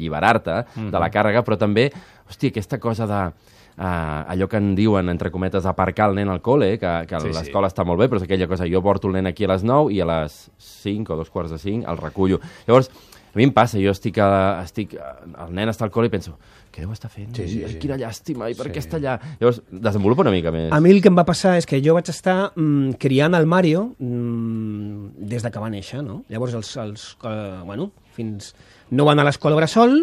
Mhm. 0.76 0.92
la 1.02 1.10
càrrega, 1.12 1.42
però 1.46 1.58
també, 1.58 1.90
hòstia, 2.30 2.50
aquesta 2.54 2.78
cosa 2.80 3.08
de... 3.10 3.24
Uh, 3.74 4.22
allò 4.30 4.46
que 4.50 4.60
en 4.62 4.76
diuen, 4.78 5.10
entre 5.10 5.32
cometes, 5.34 5.66
aparcar 5.66 6.12
el 6.12 6.20
nen 6.20 6.30
al 6.30 6.44
col·le, 6.46 6.76
que, 6.78 6.92
que 7.10 7.20
Sí, 7.24 7.32
sí. 7.32 7.38
l'escola 7.40 7.72
està 7.72 7.86
molt 7.88 8.00
bé, 8.00 8.10
però 8.10 8.22
és 8.22 8.28
aquella 8.28 8.48
cosa, 8.48 8.68
jo 8.70 8.84
porto 8.86 9.10
el 9.10 9.18
nen 9.18 9.32
aquí 9.32 9.48
a 9.48 9.54
les 9.56 9.64
9 9.66 9.94
i 9.96 10.02
a 10.04 10.06
les 10.06 10.52
5 10.62 11.14
o 11.14 11.18
dos 11.18 11.32
quarts 11.34 11.52
de 11.56 11.58
5 11.58 11.90
el 11.90 11.98
recullo. 11.98 12.38
Llavors, 12.68 12.92
a 13.34 13.40
mi 13.40 13.48
em 13.48 13.54
passa, 13.54 13.80
jo 13.82 13.90
estic, 13.90 14.20
a, 14.22 14.62
estic 14.62 14.94
el 14.94 15.54
nen 15.58 15.72
està 15.72 15.88
al 15.88 15.92
col·le 15.94 16.06
i 16.06 16.14
penso, 16.14 16.36
què 16.70 16.84
deu 16.84 16.92
estar 16.94 17.10
fent? 17.10 17.32
Sí, 17.34 17.48
sí, 17.50 17.64
sí. 17.66 17.80
Quina 17.82 17.98
llàstima, 17.98 18.50
i 18.50 18.58
per 18.58 18.68
què 18.70 18.82
està 18.82 19.00
allà? 19.00 19.16
Llavors, 19.40 19.64
desenvolupa 19.74 20.22
una 20.22 20.34
mica 20.34 20.54
més. 20.54 20.68
A 20.74 20.78
mi 20.82 20.94
el 20.94 21.02
que 21.02 21.10
em 21.10 21.18
va 21.18 21.26
passar 21.26 21.56
és 21.58 21.66
que 21.70 21.82
jo 21.82 21.96
vaig 21.98 22.10
estar 22.14 22.52
mm, 22.54 23.00
criant 23.02 23.34
el 23.38 23.50
Mario 23.50 23.88
mm, 23.98 25.26
des 25.34 25.42
de 25.42 25.50
que 25.50 25.62
va 25.62 25.72
néixer, 25.74 26.04
no? 26.06 26.20
Llavors, 26.30 26.54
els, 26.62 26.76
els, 26.78 27.08
eh, 27.26 27.62
bueno, 27.66 27.90
fins... 28.14 28.54
No 28.94 29.06
va 29.10 29.18
anar 29.18 29.26
a 29.26 29.32
l'escola 29.32 29.58
bressol 29.58 29.98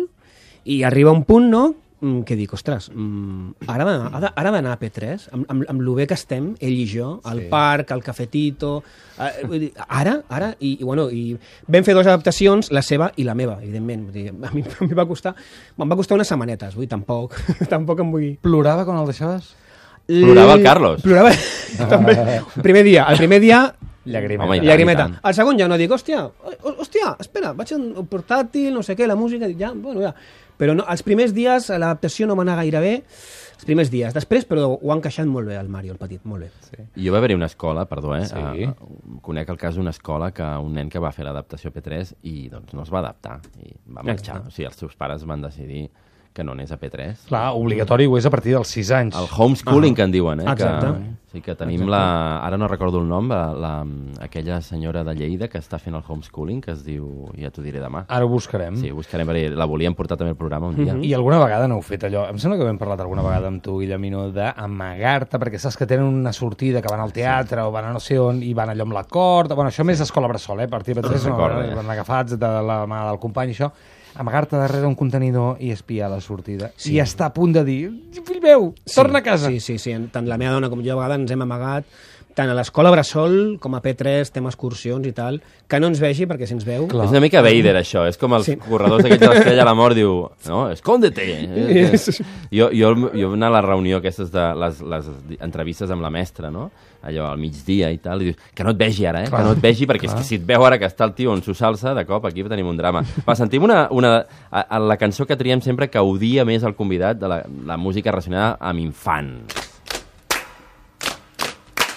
i 0.67 0.83
arriba 0.83 1.15
un 1.15 1.23
punt, 1.23 1.47
no?, 1.55 1.65
que 2.25 2.35
dic, 2.37 2.53
ostres, 2.57 2.87
mm, 2.95 3.67
ara 3.69 3.85
ha 3.85 3.87
d'anar- 3.91 4.15
ha 4.15 4.21
de- 4.21 4.31
ara 4.35 4.49
ha 4.49 4.53
d'anar 4.53 4.73
a 4.73 4.79
P3, 4.81 5.29
amb, 5.33 5.45
amb, 5.53 5.65
amb 5.69 5.81
lo 5.85 5.95
bé 5.95 6.07
que 6.07 6.15
estem, 6.15 6.55
ell 6.59 6.73
i 6.73 6.87
jo, 6.89 7.21
al 7.25 7.43
parc, 7.51 7.91
al 7.93 8.03
cafetito... 8.03 8.83
Eh, 9.21 9.45
vull 9.47 9.59
dir, 9.61 9.73
ara, 9.87 10.23
ara, 10.31 10.55
i, 10.61 10.79
i, 10.81 10.85
bueno, 10.85 11.11
i 11.13 11.37
vam 11.69 11.85
fer 11.85 11.93
dues 11.93 12.07
adaptacions, 12.09 12.71
la 12.73 12.81
seva 12.81 13.11
i 13.21 13.25
la 13.29 13.35
meva, 13.35 13.59
evidentment. 13.63 14.07
Vull 14.07 14.15
dir, 14.17 14.29
a, 14.31 14.51
mi, 14.55 14.63
a 14.65 14.85
mi 14.89 14.95
va 14.97 15.05
costar, 15.07 15.35
em 15.79 15.91
va 15.93 15.97
costar 15.97 16.17
unes 16.17 16.29
setmanetes, 16.33 16.75
vull 16.75 16.87
dir, 16.87 16.93
tampoc, 16.95 17.37
tampoc 17.69 18.01
em 18.01 18.11
vull... 18.17 18.31
Plorava 18.41 18.87
quan 18.89 18.97
el 19.03 19.07
deixaves? 19.13 19.53
Plorava 20.09 20.55
el 20.57 20.65
Carlos. 20.65 21.03
Plorava, 21.05 21.31
també. 21.93 22.17
El 22.57 22.63
primer 22.65 22.83
dia, 22.89 23.05
el 23.13 23.19
primer 23.21 23.41
dia... 23.45 23.61
Llagrimeta. 24.05 24.47
Home, 24.49 24.57
i 24.57 24.61
tant, 24.61 24.69
Llagrimeta. 24.69 25.03
i 25.09 25.13
tant. 25.13 25.19
El 25.29 25.35
segon 25.37 25.59
ja 25.61 25.67
no 25.69 25.77
dic, 25.77 25.91
hòstia, 25.93 26.23
hò- 26.31 26.77
hòstia, 26.81 27.17
espera, 27.21 27.53
vaig 27.53 27.73
en 27.77 27.91
un 28.01 28.07
portàtil, 28.09 28.73
no 28.73 28.83
sé 28.83 28.97
què, 28.97 29.07
la 29.07 29.17
música, 29.17 29.47
dic, 29.47 29.59
ja, 29.61 29.73
bueno, 29.75 30.01
ja. 30.01 30.15
Però 30.61 30.75
no, 30.77 30.85
els 30.93 31.03
primers 31.03 31.33
dies 31.33 31.69
l'adaptació 31.73 32.27
no 32.29 32.35
va 32.37 32.43
anar 32.45 32.57
gaire 32.57 32.81
bé, 32.81 32.95
els 33.57 33.65
primers 33.65 33.91
dies. 33.93 34.13
Després, 34.17 34.45
però 34.49 34.67
ho 34.77 34.91
ha 34.93 34.97
encaixat 34.97 35.27
molt 35.29 35.49
bé 35.49 35.57
el 35.57 35.69
Mario, 35.73 35.93
el 35.93 35.99
petit, 35.99 36.21
molt 36.25 36.45
bé. 36.45 36.51
Sí. 36.69 36.77
I 36.97 37.07
jo 37.07 37.13
va 37.13 37.19
haver-hi 37.21 37.35
una 37.37 37.47
escola, 37.49 37.87
perdó, 37.89 38.15
eh? 38.17 38.27
Sí. 38.29 38.67
Uh, 38.67 39.21
conec 39.25 39.49
el 39.49 39.57
cas 39.61 39.77
d'una 39.77 39.91
escola 39.91 40.31
que 40.33 40.45
un 40.45 40.75
nen 40.77 40.89
que 40.93 40.99
va 41.01 41.13
fer 41.13 41.25
l'adaptació 41.25 41.73
P3 41.73 42.15
i 42.29 42.49
doncs 42.53 42.73
no 42.77 42.83
es 42.85 42.93
va 42.93 42.99
adaptar 43.01 43.39
i 43.65 43.73
va 43.89 44.03
marxar. 44.05 44.43
O 44.47 44.51
sigui, 44.51 44.67
els 44.69 44.77
seus 44.77 44.97
pares 44.97 45.25
van 45.25 45.41
decidir 45.45 45.89
que 46.41 46.45
no 46.45 46.53
anés 46.57 46.73
a 46.73 46.81
P3. 46.81 47.27
Clar, 47.29 47.53
obligatori 47.53 48.07
ho 48.09 48.17
és 48.17 48.25
a 48.25 48.33
partir 48.33 48.55
dels 48.57 48.71
6 48.73 48.91
anys. 48.97 49.17
El 49.21 49.29
homeschooling, 49.29 49.97
que 49.97 50.07
en 50.07 50.15
diuen, 50.15 50.41
eh? 50.41 50.47
Exacte. 50.49 50.89
Que, 50.97 51.35
sí, 51.35 51.43
que 51.45 51.55
tenim 51.59 51.85
la... 51.93 52.01
Ara 52.41 52.57
no 52.57 52.69
recordo 52.71 53.03
el 53.03 53.09
nom, 53.11 53.29
la, 53.29 53.53
la, 53.53 53.73
aquella 54.25 54.63
senyora 54.65 55.03
de 55.05 55.15
Lleida 55.19 55.51
que 55.53 55.61
està 55.61 55.77
fent 55.83 55.99
el 55.99 56.07
homeschooling, 56.07 56.63
que 56.65 56.73
es 56.73 56.81
diu... 56.87 57.29
Ja 57.37 57.53
t'ho 57.53 57.65
diré 57.67 57.83
demà. 57.83 58.07
Ara 58.09 58.25
ho 58.25 58.33
buscarem. 58.33 58.79
Sí, 58.81 58.89
ho 58.89 58.97
buscarem, 58.97 59.29
perquè 59.29 59.53
la 59.53 59.69
volíem 59.69 59.97
portar 59.99 60.17
també 60.17 60.33
al 60.33 60.41
programa 60.41 60.73
un 60.73 60.81
dia. 60.81 60.97
I 60.97 61.13
alguna 61.19 61.43
vegada 61.45 61.69
no 61.69 61.77
heu 61.77 61.85
fet 61.85 62.09
allò, 62.09 62.25
em 62.33 62.41
sembla 62.41 62.57
que 62.57 62.71
hem 62.73 62.81
parlat 62.81 63.05
alguna 63.05 63.27
vegada 63.27 63.53
amb 63.53 63.61
tu, 63.65 63.77
Guillemino, 63.83 64.31
d'amagar-te, 64.33 65.43
perquè 65.45 65.61
saps 65.61 65.77
que 65.77 65.91
tenen 65.91 66.09
una 66.09 66.33
sortida, 66.33 66.81
que 66.81 66.89
van 66.89 67.05
al 67.05 67.13
teatre 67.13 67.69
o 67.69 67.71
van 67.77 67.91
a 67.91 67.95
no 67.95 68.01
sé 68.01 68.17
on, 68.19 68.41
i 68.41 68.55
van 68.57 68.73
allò 68.73 68.89
amb 68.89 68.97
la 68.97 69.05
corda, 69.05 69.59
bueno, 69.59 69.69
això 69.75 69.85
més 69.85 70.01
escola 70.01 70.33
bressol, 70.33 70.65
eh, 70.65 70.71
a 70.71 70.73
partir 70.73 70.97
de 70.97 71.05
tres, 71.05 71.21
no, 71.29 71.37
recorda, 71.37 71.69
ja. 71.69 71.79
van 71.83 71.97
agafats 71.99 72.41
de 72.41 72.55
la 72.65 72.83
mà 72.89 73.05
del 73.11 73.21
company, 73.21 73.53
això, 73.53 73.69
amagar-te 74.15 74.59
darrere 74.59 74.89
un 74.89 74.97
contenidor 74.99 75.61
i 75.63 75.71
espiar 75.75 76.11
la 76.11 76.21
sortida. 76.21 76.73
Sí. 76.77 76.95
I 76.97 77.01
està 77.05 77.29
a 77.31 77.35
punt 77.35 77.55
de 77.55 77.65
dir, 77.67 77.83
fill 78.27 78.41
meu, 78.43 78.73
torna 78.95 79.21
a 79.21 79.27
casa. 79.27 79.51
Sí, 79.53 79.61
sí, 79.61 79.79
sí. 79.79 79.95
Tant 80.13 80.29
la 80.29 80.39
meva 80.41 80.57
dona 80.57 80.71
com 80.73 80.83
jo 80.85 80.97
a 80.97 81.03
vegades 81.03 81.23
ens 81.23 81.35
hem 81.35 81.47
amagat 81.47 81.87
tant 82.41 82.49
a 82.49 82.57
l'escola 82.57 82.89
Bressol 82.95 83.59
com 83.61 83.75
a 83.77 83.83
P3, 83.85 84.31
fem 84.33 84.47
excursions 84.49 85.05
i 85.07 85.13
tal, 85.17 85.37
que 85.69 85.81
no 85.83 85.91
ens 85.93 86.01
vegi 86.01 86.25
perquè 86.31 86.49
si 86.49 86.57
ens 86.57 86.65
veu... 86.65 86.87
Clar. 86.89 87.05
És 87.05 87.13
una 87.13 87.21
mica 87.21 87.43
Vader, 87.45 87.77
això. 87.83 88.07
És 88.09 88.17
com 88.21 88.33
els 88.39 88.49
Sí. 88.49 88.57
corredors 88.65 89.05
aquells 89.05 89.21
de 89.21 89.29
l'estrella 89.35 89.61
de 89.61 89.69
la 89.69 89.75
mort, 89.77 89.95
diu, 89.99 90.23
no, 90.49 90.63
escóndete. 90.73 91.27
Eh, 91.45 91.99
Jo, 92.51 92.71
jo, 92.75 92.95
jo 93.15 93.33
anar 93.37 93.51
a 93.53 93.59
la 93.59 93.61
reunió 93.63 93.99
aquestes 94.01 94.33
de 94.33 94.43
les, 94.59 94.81
les 94.83 95.07
entrevistes 95.41 95.91
amb 95.93 96.03
la 96.03 96.11
mestra, 96.11 96.51
no? 96.51 96.71
allò 97.01 97.31
al 97.31 97.39
migdia 97.41 97.89
i 97.95 97.97
tal, 98.03 98.21
i 98.21 98.27
dius, 98.29 98.37
que 98.53 98.65
no 98.67 98.75
et 98.75 98.81
vegi 98.81 99.07
ara, 99.09 99.23
eh? 99.25 99.31
que 99.33 99.39
no 99.47 99.55
et 99.55 99.61
vegi, 99.63 99.87
perquè 99.89 100.05
és 100.11 100.13
que 100.19 100.25
si 100.27 100.37
et 100.37 100.43
veu 100.45 100.61
ara 100.67 100.77
que 100.77 100.85
està 100.85 101.07
el 101.09 101.15
tio 101.17 101.31
on 101.33 101.41
s'ho 101.41 101.55
salsa, 101.57 101.95
de 101.97 102.05
cop 102.05 102.27
aquí 102.29 102.45
tenim 102.45 102.69
un 102.69 102.77
drama. 102.77 103.01
Va, 103.25 103.37
sentim 103.39 103.65
una, 103.65 103.87
una, 103.97 104.11
a, 104.51 104.61
a 104.77 104.81
la 104.83 104.99
cançó 105.01 105.25
que 105.25 105.39
triem 105.41 105.63
sempre 105.65 105.89
que 105.89 106.03
odia 106.05 106.45
més 106.45 106.67
el 106.69 106.75
convidat 106.77 107.17
de 107.23 107.31
la, 107.33 107.39
la 107.71 107.79
música 107.81 108.13
relacionada 108.13 108.59
amb 108.61 108.85
infants. 108.85 109.70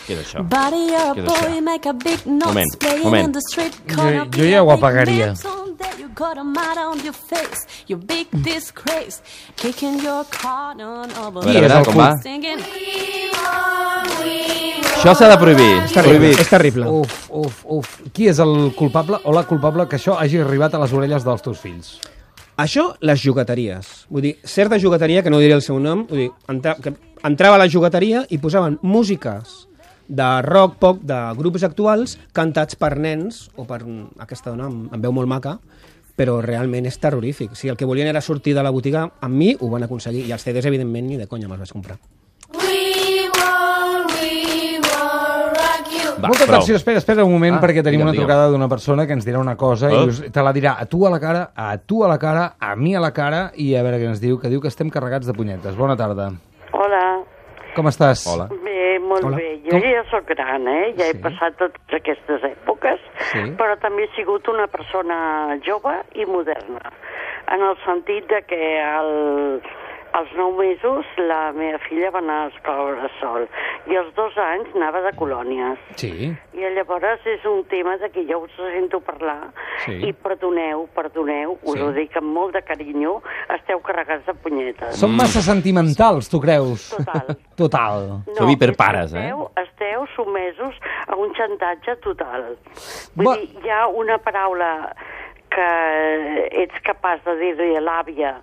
Què 0.07 0.13
és 0.17 0.19
això? 0.25 0.43
Body 0.43 0.87
up, 0.91 1.15
Què 1.17 1.23
és 1.23 1.29
això? 1.29 1.41
boy, 1.49 1.61
make 1.61 1.89
a 1.89 1.93
big 1.93 2.25
noise, 2.25 2.45
Moment, 2.47 2.77
playing 2.79 3.03
moment. 3.03 3.25
in 3.27 3.31
the 3.31 3.41
street 3.49 3.73
Jo- 3.87 4.25
jo 4.37 4.49
ja 4.49 4.61
ho 4.63 4.71
apagaria. 4.71 5.33
You 5.99 6.09
got 6.15 6.37
a 6.37 6.43
mud 6.43 6.77
on 6.77 6.99
your 7.03 7.13
face, 7.13 7.65
you 7.87 7.97
big 7.97 8.27
disgrace, 8.31 9.21
kicking 9.55 10.01
your 10.03 10.25
cotton 10.29 11.09
over. 11.25 11.41
A 11.47 11.53
veure, 11.53 11.83
com 11.85 11.95
va? 11.95 12.13
Això 14.95 15.13
s'ha 15.17 15.27
de 15.29 15.37
prohibir. 15.37 15.71
És 15.83 15.91
terrible. 15.93 16.29
És 16.31 16.49
terrible. 16.49 16.87
Uf, 16.87 17.15
uf, 17.29 17.63
uf. 17.65 17.89
Qui 18.13 18.27
és 18.31 18.39
el 18.39 18.71
culpable 18.77 19.19
o 19.23 19.33
la 19.35 19.43
culpable 19.49 19.87
que 19.89 19.97
això 19.97 20.15
hagi 20.19 20.39
arribat 20.39 20.73
a 20.75 20.79
les 20.83 20.93
orelles 20.93 21.25
dels 21.25 21.41
teus 21.43 21.59
fills? 21.59 21.97
Això, 22.57 22.93
les 23.01 23.19
jugateries. 23.23 24.05
Vull 24.13 24.21
dir, 24.21 24.35
certa 24.45 24.77
jugateria, 24.79 25.23
que 25.23 25.29
no 25.33 25.39
diré 25.41 25.55
el 25.57 25.63
seu 25.65 25.79
nom, 25.79 26.05
vull 26.07 26.19
dir, 26.27 26.29
entra, 26.47 26.75
que 26.75 26.93
entrava 27.25 27.55
a 27.57 27.63
la 27.63 27.67
jugateria 27.67 28.25
i 28.29 28.37
posaven 28.37 28.77
músiques 28.83 29.67
de 30.07 30.41
rock, 30.41 30.75
pop, 30.79 30.99
de 31.01 31.19
grups 31.37 31.63
actuals, 31.63 32.17
cantats 32.33 32.75
per 32.75 32.97
nens, 32.97 33.49
o 33.55 33.65
per 33.65 33.81
aquesta 34.19 34.49
dona 34.51 34.65
amb, 34.65 34.93
amb 34.93 35.03
veu 35.03 35.11
molt 35.11 35.27
maca, 35.27 35.57
però 36.15 36.41
realment 36.41 36.85
és 36.85 36.99
terrorífic. 36.99 37.55
Si 37.55 37.69
el 37.69 37.77
que 37.77 37.85
volien 37.85 38.07
era 38.07 38.21
sortir 38.21 38.53
de 38.53 38.61
la 38.63 38.69
botiga, 38.69 39.07
amb 39.21 39.33
mi 39.35 39.55
ho 39.59 39.69
van 39.69 39.83
aconseguir. 39.83 40.27
I 40.27 40.31
els 40.31 40.43
CDs, 40.43 40.65
evidentment, 40.65 41.07
ni 41.07 41.17
de 41.17 41.27
conya 41.27 41.47
me'ls 41.47 41.59
vaig 41.65 41.71
comprar. 41.73 41.97
Va, 46.23 46.29
Molta 46.29 46.45
prou. 46.45 46.55
atenció, 46.55 46.75
espera, 46.77 46.97
espera 47.01 47.25
un 47.25 47.31
moment, 47.33 47.55
Ah, 47.57 47.59
perquè 47.59 47.81
tenim 47.83 47.99
digue'm, 47.99 48.07
una 48.09 48.13
trucada 48.13 48.47
d'una 48.47 48.69
persona 48.69 49.05
que 49.05 49.11
ens 49.13 49.25
dirà 49.25 49.39
una 49.39 49.57
cosa 49.57 49.87
Oh. 49.89 50.05
i 50.05 50.09
us, 50.09 50.21
te 50.31 50.41
la 50.41 50.53
dirà 50.53 50.77
a 50.79 50.85
tu 50.85 51.05
a 51.05 51.09
la 51.09 51.19
cara, 51.19 51.51
a 51.53 51.77
tu 51.79 52.03
a 52.05 52.07
la 52.07 52.17
cara, 52.17 52.55
a 52.59 52.75
mi 52.77 52.95
a 52.95 52.99
la 53.01 53.11
cara 53.11 53.51
i 53.57 53.75
a 53.75 53.83
veure 53.83 53.97
què 53.99 54.07
ens 54.07 54.21
diu, 54.21 54.39
que 54.39 54.47
diu 54.47 54.61
que 54.61 54.69
estem 54.69 54.89
carregats 54.89 55.25
de 55.27 55.33
punyetes. 55.33 55.75
Bona 55.75 55.97
tarda. 55.97 56.31
Hola, 56.71 57.23
Com 57.75 57.87
estàs? 57.87 58.25
Hola. 58.27 58.47
bé, 58.63 58.99
molt 58.99 59.23
Hola. 59.25 59.35
bé. 59.37 59.52
Jo 59.63 59.71
Com? 59.79 59.81
ja 59.89 60.03
sóc 60.11 60.25
gran, 60.27 60.67
eh? 60.67 60.93
Ja 60.97 61.05
Sí. 61.05 61.11
he 61.17 61.21
passat 61.23 61.55
totes 61.57 61.93
aquestes 61.95 62.43
èpoques, 62.43 62.99
Sí. 63.31 63.43
però 63.57 63.77
també 63.79 64.03
he 64.03 64.09
sigut 64.15 64.47
una 64.51 64.67
persona 64.67 65.57
jove 65.63 65.93
i 66.15 66.25
moderna, 66.25 66.81
en 67.47 67.61
el 67.61 67.77
sentit 67.85 68.27
de 68.27 68.41
que 68.43 68.59
el, 68.81 69.61
als 70.13 70.29
nou 70.37 70.51
mesos 70.57 71.05
la 71.17 71.51
meva 71.57 71.79
filla 71.87 72.11
va 72.13 72.19
anar 72.21 72.39
a 72.43 72.47
escola 72.51 72.91
bressol 72.99 73.47
i 73.89 73.95
als 73.97 74.11
dos 74.15 74.35
anys 74.37 74.69
anava 74.75 75.01
de 75.01 75.11
colònies. 75.17 75.79
Sí. 75.97 76.11
I 76.53 76.69
llavors 76.75 77.25
és 77.25 77.43
un 77.49 77.63
tema 77.71 77.97
de 77.97 78.09
que 78.13 78.23
jo 78.29 78.43
us 78.45 78.51
sento 78.57 78.99
parlar 79.01 79.49
Sí. 79.85 79.97
i 80.07 80.13
perdoneu, 80.13 80.85
perdoneu, 80.95 81.57
us 81.63 81.73
Sí. 81.73 81.81
ho 81.81 81.91
dic 81.91 82.15
amb 82.17 82.29
molt 82.31 82.53
de 82.53 82.61
carinyo, 82.61 83.21
esteu 83.57 83.81
carregats 83.81 84.25
de 84.25 84.33
punyetes. 84.33 84.95
Som 84.99 85.15
massa 85.17 85.41
sentimentals, 85.41 86.29
tu 86.29 86.39
creus? 86.39 86.89
Total. 86.95 87.35
Total. 87.63 88.07
Sou 88.37 88.49
hiperpares, 88.49 89.11
és 89.11 89.13
que 89.13 89.19
eh? 89.19 89.27
esteu, 89.33 89.49
Esteu 89.83 90.05
sotmesos 90.15 90.75
a 91.07 91.15
un 91.19 91.33
xantatge 91.35 91.97
total. 92.01 92.55
Vull 93.15 93.25
Va- 93.27 93.35
dir, 93.35 93.49
hi 93.65 93.69
ha 93.69 93.87
una 93.87 94.17
paraula 94.17 94.95
que 95.53 95.69
ets 96.63 96.83
capaç 96.87 97.23
de 97.27 97.37
dir-li 97.41 97.75
a 97.77 97.83
l'àvia, 97.83 98.33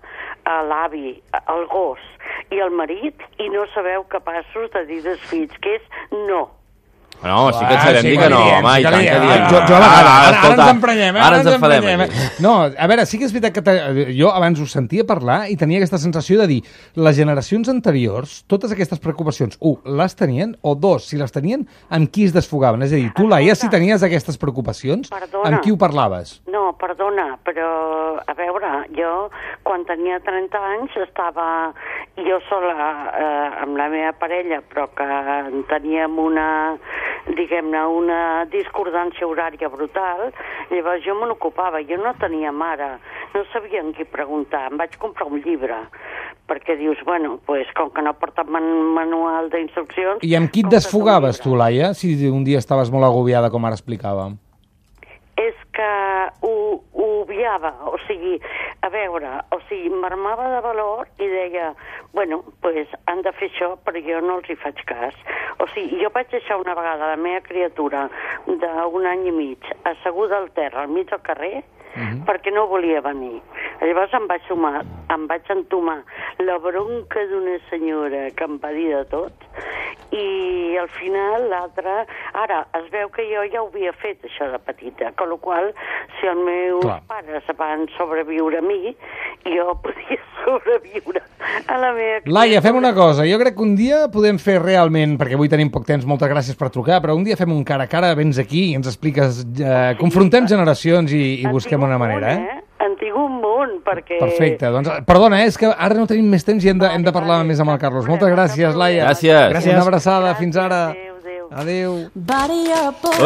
a 0.46 0.60
l'avi, 0.66 1.16
al 1.40 1.66
gos 1.70 2.02
i 2.54 2.60
al 2.62 2.72
marit 2.74 3.20
i 3.38 3.50
no 3.52 3.66
sabeu 3.74 4.06
capaços 4.14 4.70
de 4.74 4.86
dir 4.88 5.02
als 5.06 5.26
fills, 5.30 5.56
que 5.62 5.76
és 5.78 6.16
no. 6.30 6.46
No, 7.22 7.52
sí 7.52 7.64
que 7.66 7.74
et 7.74 7.80
Ah, 7.80 7.84
sabem 7.84 8.02
dir 8.06 8.18
que 8.18 8.28
no, 8.32 8.38
home, 8.40 8.72
i 8.80 8.84
que 8.84 8.90
tant 8.90 9.04
que 9.04 9.18
diem. 9.20 9.42
Jo, 9.50 9.58
jo 9.68 9.74
a 9.76 9.80
vegades, 9.80 9.98
ara, 10.00 10.12
ara, 10.20 10.30
escolta, 10.36 10.62
ens 10.64 10.72
emprenyem, 10.74 11.16
eh? 11.16 11.20
Ara 11.26 11.36
ens 11.40 11.48
enfadem. 11.52 11.76
emprenyem, 11.84 12.00
aquí. 12.06 12.42
No, 12.46 12.52
a 12.64 12.86
veure, 12.88 13.04
sí 13.06 13.18
que 13.20 13.26
és 13.28 13.34
veritat 13.34 13.54
que 13.58 13.62
te, 13.66 13.74
jo 14.16 14.30
abans 14.32 14.60
us 14.64 14.72
sentia 14.72 15.04
parlar 15.04 15.38
i 15.52 15.56
tenia 15.60 15.78
aquesta 15.82 15.98
sensació 16.00 16.38
de 16.40 16.46
dir 16.48 16.60
les 16.96 17.16
generacions 17.16 17.68
anteriors, 17.68 18.38
totes 18.48 18.72
aquestes 18.72 18.98
preocupacions, 19.04 19.58
un, 19.60 19.76
les 19.84 20.16
tenien, 20.16 20.56
o 20.62 20.74
dos, 20.74 21.08
si 21.10 21.16
les 21.20 21.32
tenien, 21.32 21.66
amb 21.90 22.08
qui 22.10 22.24
es 22.24 22.32
desfogaven? 22.32 22.82
És 22.88 22.92
a 22.92 22.96
dir, 22.96 23.12
tu, 23.16 23.28
Laia, 23.28 23.54
si 23.54 23.68
tenies 23.68 24.02
aquestes 24.02 24.38
preocupacions, 24.40 25.10
Perdona. 25.12 25.44
amb 25.50 25.60
qui 25.60 25.70
ho 25.72 25.76
parlaves? 25.76 26.40
No, 26.48 26.72
perdona, 26.80 27.36
però 27.44 28.16
a 28.24 28.34
veure, 28.38 28.86
jo 28.96 29.28
quan 29.62 29.84
tenia 29.84 30.20
30 30.24 30.56
anys 30.72 30.96
estava 31.04 31.72
jo 32.16 32.40
sola 32.48 32.74
eh, 33.12 33.62
amb 33.64 33.76
la 33.76 33.88
meva 33.92 34.12
parella, 34.18 34.60
però 34.72 34.88
que 34.96 35.06
teníem 35.68 36.16
una, 36.18 36.48
diguem-ne, 37.28 37.82
una 38.00 38.20
discordància 38.52 39.28
horària 39.28 39.70
brutal, 39.72 40.30
llavors 40.70 41.04
jo 41.04 41.16
me 41.18 41.28
n'ocupava, 41.30 41.82
jo 41.86 41.98
no 42.00 42.14
tenia 42.20 42.52
mare, 42.52 42.96
no 43.34 43.44
sabia 43.52 43.82
en 43.84 43.92
qui 43.96 44.06
preguntar, 44.08 44.66
em 44.70 44.80
vaig 44.80 44.96
comprar 45.02 45.28
un 45.28 45.42
llibre, 45.44 45.82
perquè 46.50 46.76
dius, 46.80 47.00
bueno, 47.06 47.38
pues, 47.46 47.68
com 47.78 47.92
que 47.94 48.02
no 48.02 48.14
porta 48.18 48.44
man 48.44 48.68
manual 48.96 49.50
d'instruccions... 49.52 50.24
I 50.26 50.36
amb 50.38 50.52
qui 50.52 50.64
et 50.66 50.72
desfogaves, 50.72 51.42
tu, 51.42 51.56
Laia, 51.58 51.94
si 51.94 52.14
un 52.28 52.44
dia 52.46 52.62
estaves 52.62 52.90
molt 52.90 53.06
agobiada, 53.06 53.52
com 53.52 53.68
ara 53.68 53.78
explicàvem? 53.78 54.38
és 55.40 55.56
que 55.72 55.90
ho, 56.44 56.54
ho 56.92 57.06
obviava, 57.22 57.72
o 57.88 57.96
sigui, 58.06 58.36
a 58.82 58.88
veure, 58.88 59.28
o 59.52 59.58
sigui, 59.68 59.90
m'armava 59.90 60.48
de 60.54 60.60
valor 60.64 61.08
i 61.18 61.26
deia, 61.28 61.74
bueno, 62.14 62.42
pues 62.62 62.88
han 63.06 63.20
de 63.22 63.32
fer 63.32 63.50
això, 63.50 63.74
però 63.84 64.00
jo 64.00 64.20
no 64.24 64.38
els 64.38 64.48
hi 64.50 64.56
faig 64.56 64.80
cas. 64.88 65.14
O 65.58 65.66
sigui, 65.74 66.00
jo 66.02 66.08
vaig 66.14 66.30
deixar 66.32 66.56
una 66.60 66.74
vegada 66.74 67.10
la 67.12 67.16
meva 67.20 67.42
criatura 67.44 68.08
d'un 68.46 69.06
any 69.06 69.26
i 69.28 69.34
mig 69.36 69.68
asseguda 69.84 70.38
al 70.38 70.50
terra, 70.56 70.82
al 70.82 70.88
mig 70.88 71.10
del 71.10 71.20
carrer, 71.20 71.62
Mhm. 71.90 72.22
perquè 72.24 72.52
no 72.54 72.68
volia 72.68 73.00
venir. 73.00 73.42
Llavors 73.82 74.12
em 74.14 74.26
vaig, 74.28 74.42
sumar, 74.46 74.84
em 75.10 75.26
vaig 75.26 75.42
entomar 75.50 76.04
la 76.38 76.56
bronca 76.58 77.24
d'una 77.26 77.58
senyora 77.68 78.30
que 78.30 78.44
em 78.44 78.58
va 78.62 78.70
dir 78.70 78.94
de 78.94 79.04
tot 79.10 79.32
i 80.12 80.76
al 80.80 80.88
final 80.98 81.48
l'altre... 81.50 82.04
Ara, 82.40 82.62
es 82.78 82.86
veu 82.92 83.10
que 83.14 83.24
jo 83.28 83.44
ja 83.50 83.62
ho 83.62 83.68
havia 83.68 83.92
fet, 84.00 84.22
això 84.26 84.48
de 84.50 84.58
petita, 84.62 85.12
con 85.18 85.30
la 85.30 85.38
qual 85.42 85.70
si 86.18 86.28
els 86.30 86.40
meus 86.46 86.84
Clar. 86.84 87.00
pares 87.10 87.50
van 87.58 87.86
sobreviure 87.96 88.60
a 88.60 88.64
mi, 88.64 88.94
jo 89.46 89.74
podia 89.84 90.18
sobreviure 90.42 91.22
a 91.66 91.78
la 91.80 91.92
meva... 91.96 92.22
Laia, 92.26 92.62
fem 92.64 92.78
una 92.78 92.92
cosa. 92.96 93.26
Jo 93.28 93.38
crec 93.42 93.56
que 93.58 93.66
un 93.66 93.76
dia 93.78 94.04
podem 94.12 94.40
fer 94.42 94.58
realment, 94.62 95.16
perquè 95.20 95.38
avui 95.38 95.50
tenim 95.52 95.70
poc 95.72 95.86
temps, 95.88 96.06
moltes 96.08 96.30
gràcies 96.32 96.58
per 96.58 96.70
trucar, 96.74 97.00
però 97.04 97.16
un 97.18 97.26
dia 97.26 97.38
fem 97.40 97.52
un 97.54 97.64
cara 97.66 97.86
a 97.86 97.90
cara, 97.90 98.14
vens 98.18 98.40
aquí 98.42 98.70
i 98.70 98.78
ens 98.78 98.90
expliques, 98.90 99.44
eh, 99.60 99.92
confrontem 100.00 100.48
generacions 100.50 101.14
i, 101.14 101.40
i 101.42 101.46
busquem 101.50 101.82
una 101.82 101.98
un 101.98 102.04
manera, 102.06 102.34
eh? 102.34 102.60
En 102.80 102.94
tinc 102.96 103.16
un 103.16 103.39
munt, 103.60 103.76
perquè... 103.86 104.18
Perfecte, 104.20 104.70
doncs 104.72 104.88
perdona, 105.06 105.42
eh, 105.44 105.50
és 105.52 105.58
que 105.60 105.68
ara 105.70 105.94
no 105.98 106.06
tenim 106.10 106.26
més 106.32 106.44
temps 106.48 106.64
i 106.64 106.72
hem 106.72 106.80
de, 106.80 106.88
hem 106.88 107.04
de 107.06 107.12
parlar 107.14 107.42
més 107.48 107.60
amb 107.62 107.74
el 107.74 107.78
Carlos. 107.82 108.08
Moltes 108.08 108.32
gràcies, 108.32 108.74
Laia. 108.80 109.04
Gràcies. 109.10 109.46
Gràcies. 109.54 109.76
Una 109.76 109.84
abraçada, 109.86 110.32
Gràcies, 110.32 110.40
fins 110.40 110.56
ara. 110.60 110.80
adéu, 111.50 111.94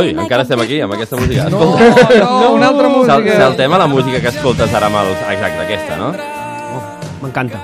Ui, 0.00 0.11
encara 0.17 0.43
estem 0.47 0.61
aquí, 0.64 0.81
amb 0.81 0.95
aquesta 0.97 1.17
música. 1.21 1.49
No, 1.53 1.61
Escolta, 1.76 2.19
no, 2.25 2.53
una 2.59 2.69
altra 2.73 2.88
música. 2.88 3.37
saltem 3.37 3.73
a 3.73 3.79
la 3.85 3.87
música 3.87 4.21
que 4.21 4.29
escoltes 4.35 4.75
ara 4.75 4.87
amb 4.91 4.97
els... 5.05 5.19
Exacte, 5.31 5.64
aquesta, 5.69 5.97
no? 6.00 6.12
M'encanta. 7.23 7.61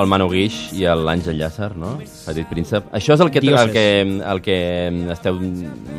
El 0.00 0.06
Manu 0.06 0.28
Guix 0.30 0.56
i 0.78 0.84
l'Àngel 0.86 1.38
Llàcer, 1.40 1.72
no? 1.76 1.96
Petit 2.30 2.48
príncep. 2.48 2.86
Això 2.96 3.14
és 3.14 3.20
el 3.20 3.30
que, 3.30 3.40
Dioses. 3.40 3.66
el 3.66 3.72
que, 3.74 3.84
el 4.32 4.40
que 4.44 4.56
esteu 5.12 5.38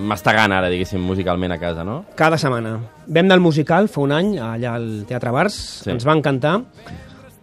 mastegant 0.07 0.51
ara, 0.55 0.69
diguéssim, 0.71 1.01
musicalment 1.03 1.51
a 1.55 1.59
casa, 1.61 1.83
no? 1.87 2.05
Cada 2.15 2.37
setmana. 2.41 2.77
Vam 3.07 3.25
anar 3.25 3.37
al 3.37 3.43
musical 3.43 3.87
fa 3.91 4.01
un 4.01 4.11
any, 4.15 4.33
allà 4.39 4.75
al 4.75 5.05
Teatre 5.09 5.31
Bars, 5.31 5.53
Sí. 5.83 5.89
ens 5.91 6.05
va 6.07 6.13
encantar. 6.17 6.61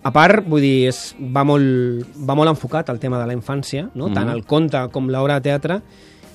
A 0.02 0.12
part, 0.14 0.44
vull 0.46 0.62
dir, 0.62 0.88
és, 0.88 1.14
va, 1.20 1.42
molt, 1.44 2.06
va 2.24 2.34
molt 2.38 2.48
enfocat 2.48 2.88
al 2.90 2.98
tema 3.02 3.18
de 3.20 3.26
la 3.26 3.34
infància, 3.34 3.88
no? 3.94 4.08
Mhm. 4.08 4.14
tant 4.14 4.28
el 4.30 4.44
conte 4.46 4.88
com 4.92 5.08
l'obra 5.10 5.34
de 5.40 5.48
teatre, 5.50 5.80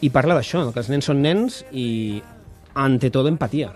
i 0.02 0.10
parla 0.10 0.36
d'això, 0.36 0.72
que 0.74 0.80
els 0.80 0.90
nens 0.90 1.06
són 1.06 1.22
nens 1.22 1.64
i, 1.72 2.22
ante 2.76 3.10
todo, 3.10 3.30
empatia. 3.30 3.72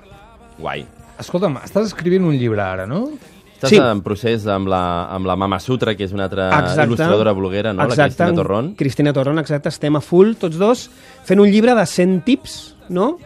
Guai. 0.59 0.85
Escolta'm, 1.17 1.55
estàs 1.63 1.85
escrivint 1.87 2.23
un 2.27 2.35
llibre 2.37 2.61
ara, 2.61 2.85
no? 2.85 3.09
Estàs 3.57 3.71
Sí. 3.73 3.77
en 3.81 4.01
procés 4.05 4.45
amb 4.53 4.67
la, 4.69 5.07
amb 5.09 5.25
la 5.25 5.35
Mama 5.35 5.57
Sutra, 5.59 5.95
que 5.97 6.03
és 6.05 6.11
una 6.13 6.25
altra 6.29 6.47
Exacte. 6.59 6.83
il·lustradora 6.85 7.33
bloguera, 7.33 7.73
no? 7.73 7.83
Exacte. 7.83 8.01
La 8.01 8.07
Cristina 8.07 8.35
Torrón. 8.35 8.73
Cristina 8.77 9.13
Torrón, 9.13 9.39
exacte. 9.41 9.69
Estem 9.69 9.95
a 9.97 10.01
full, 10.01 10.35
tots 10.37 10.57
dos, 10.61 10.89
fent 11.25 11.39
un 11.41 11.49
llibre 11.49 11.73
de 11.73 11.85
100 11.85 12.21
tips, 12.23 12.75
no? 12.89 13.17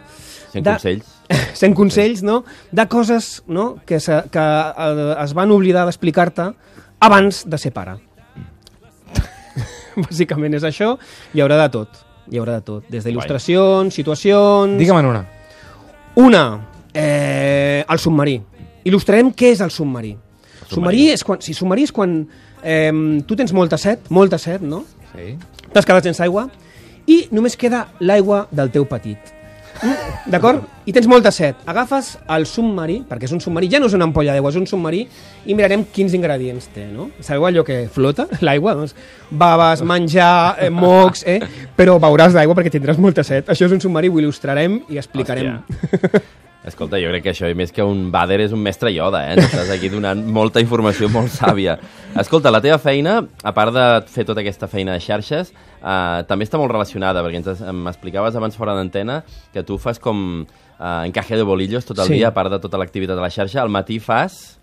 100 0.52 0.64
de- 0.64 0.70
consells. 0.70 1.06
100 1.60 1.74
consells, 1.74 2.22
no? 2.22 2.44
De 2.70 2.86
coses 2.88 3.42
no? 3.46 3.76
que, 3.84 4.00
se, 4.00 4.22
que 4.32 4.40
eh, 4.40 5.16
es 5.22 5.34
van 5.34 5.50
oblidar 5.52 5.84
d'explicar-te 5.84 6.48
abans 7.00 7.44
de 7.48 7.58
ser 7.58 7.72
pare. 7.72 7.98
Bàsicament 9.96 10.54
és 10.56 10.64
això. 10.64 10.94
Hi 11.34 11.42
haurà 11.44 11.58
de 11.64 11.68
tot. 11.76 12.00
Hi 12.32 12.38
haurà 12.40 12.56
de 12.60 12.64
tot. 12.64 12.88
Des 12.88 13.04
d'il·lustracions, 13.04 13.92
situacions... 13.92 14.78
Digue'm 14.80 15.04
una. 15.10 15.26
Una, 16.16 16.44
eh, 16.94 17.84
el 17.88 17.98
submarí. 17.98 18.38
Il·lustrarem 18.88 19.32
què 19.36 19.52
és 19.54 19.62
el 19.64 19.70
submarí. 19.74 20.14
El 20.62 20.72
submarí 20.72 21.08
és 21.12 21.22
quan, 21.26 21.42
si 21.44 21.54
submarí 21.54 21.86
és 21.88 21.92
quan 21.94 22.22
eh, 22.62 22.90
tu 23.26 23.38
tens 23.38 23.52
molta 23.52 23.78
set, 23.78 24.08
molta 24.10 24.38
set, 24.40 24.62
no? 24.62 24.84
Sí. 25.12 25.34
T'has 25.72 25.86
quedat 25.86 26.08
sense 26.08 26.22
aigua 26.24 26.48
i 27.10 27.26
només 27.34 27.58
queda 27.58 27.86
l'aigua 28.00 28.46
del 28.54 28.70
teu 28.74 28.86
petit. 28.88 29.38
D'acord? 30.30 30.62
I 30.86 30.92
tens 30.94 31.08
molta 31.10 31.32
set. 31.34 31.58
Agafes 31.66 32.12
el 32.30 32.44
submarí, 32.46 33.00
perquè 33.08 33.26
és 33.26 33.32
un 33.34 33.40
submarí, 33.42 33.70
ja 33.72 33.80
no 33.82 33.88
és 33.90 33.96
una 33.96 34.06
ampolla 34.06 34.34
d'aigua, 34.34 34.52
és 34.52 34.58
un 34.60 34.68
submarí, 34.68 35.00
i 35.46 35.56
mirarem 35.58 35.84
quins 35.94 36.14
ingredients 36.14 36.68
té, 36.74 36.84
no? 36.92 37.08
Sabeu 37.24 37.48
allò 37.48 37.64
que 37.66 37.80
flota, 37.92 38.28
l'aigua? 38.46 38.76
Doncs 38.78 38.94
baves, 39.30 39.82
menjar, 39.88 40.58
eh, 40.62 40.70
mocs, 40.70 41.24
eh? 41.26 41.40
Però 41.78 41.98
beuràs 42.02 42.36
d'aigua 42.36 42.56
perquè 42.58 42.74
tindràs 42.76 43.00
molta 43.02 43.26
set. 43.26 43.50
Això 43.50 43.66
és 43.66 43.74
un 43.74 43.82
submarí, 43.82 44.12
ho 44.12 44.22
il·lustrarem 44.22 44.82
i 44.92 45.02
explicarem. 45.02 45.58
Escolta, 46.64 46.96
jo 47.02 47.08
crec 47.10 47.24
que 47.24 47.30
això, 47.32 47.48
i 47.50 47.56
més 47.58 47.72
que 47.74 47.82
un 47.82 48.12
Bader, 48.14 48.36
és 48.44 48.52
un 48.54 48.60
mestre 48.62 48.92
Yoda, 48.94 49.24
eh? 49.26 49.32
Ens 49.34 49.48
Estàs 49.48 49.70
aquí 49.74 49.88
donant 49.90 50.20
molta 50.30 50.60
informació 50.62 51.08
molt 51.10 51.32
sàvia. 51.34 51.74
Escolta, 52.20 52.52
la 52.54 52.60
teva 52.62 52.78
feina, 52.78 53.16
a 53.42 53.52
part 53.52 53.74
de 53.74 53.86
fer 54.06 54.24
tota 54.28 54.40
aquesta 54.44 54.68
feina 54.70 54.92
de 54.94 55.00
xarxes, 55.02 55.50
eh, 55.82 56.22
també 56.28 56.46
està 56.46 56.58
molt 56.62 56.70
relacionada, 56.70 57.24
perquè 57.26 57.40
ens 57.42 57.64
m'explicaves 57.74 58.36
abans 58.38 58.54
fora 58.56 58.76
d'antena 58.78 59.24
que 59.52 59.64
tu 59.66 59.76
fas 59.82 59.98
com 59.98 60.44
eh, 60.46 61.06
encaje 61.08 61.34
de 61.36 61.42
bolillos 61.42 61.84
tot 61.84 61.98
el 61.98 62.06
Sí. 62.06 62.14
dia, 62.20 62.28
a 62.28 62.34
part 62.34 62.50
de 62.54 62.60
tota 62.62 62.78
l'activitat 62.78 63.16
de 63.18 63.22
la 63.22 63.30
xarxa. 63.30 63.60
Al 63.62 63.68
matí 63.68 63.98
fas... 63.98 64.60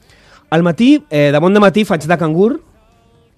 Al 0.51 0.63
matí, 0.63 1.03
eh, 1.11 1.31
de 1.33 1.39
bon 1.39 1.53
de 1.53 1.59
matí, 1.59 1.83
faig 1.85 2.07
de 2.07 2.17
cangur, 2.17 2.61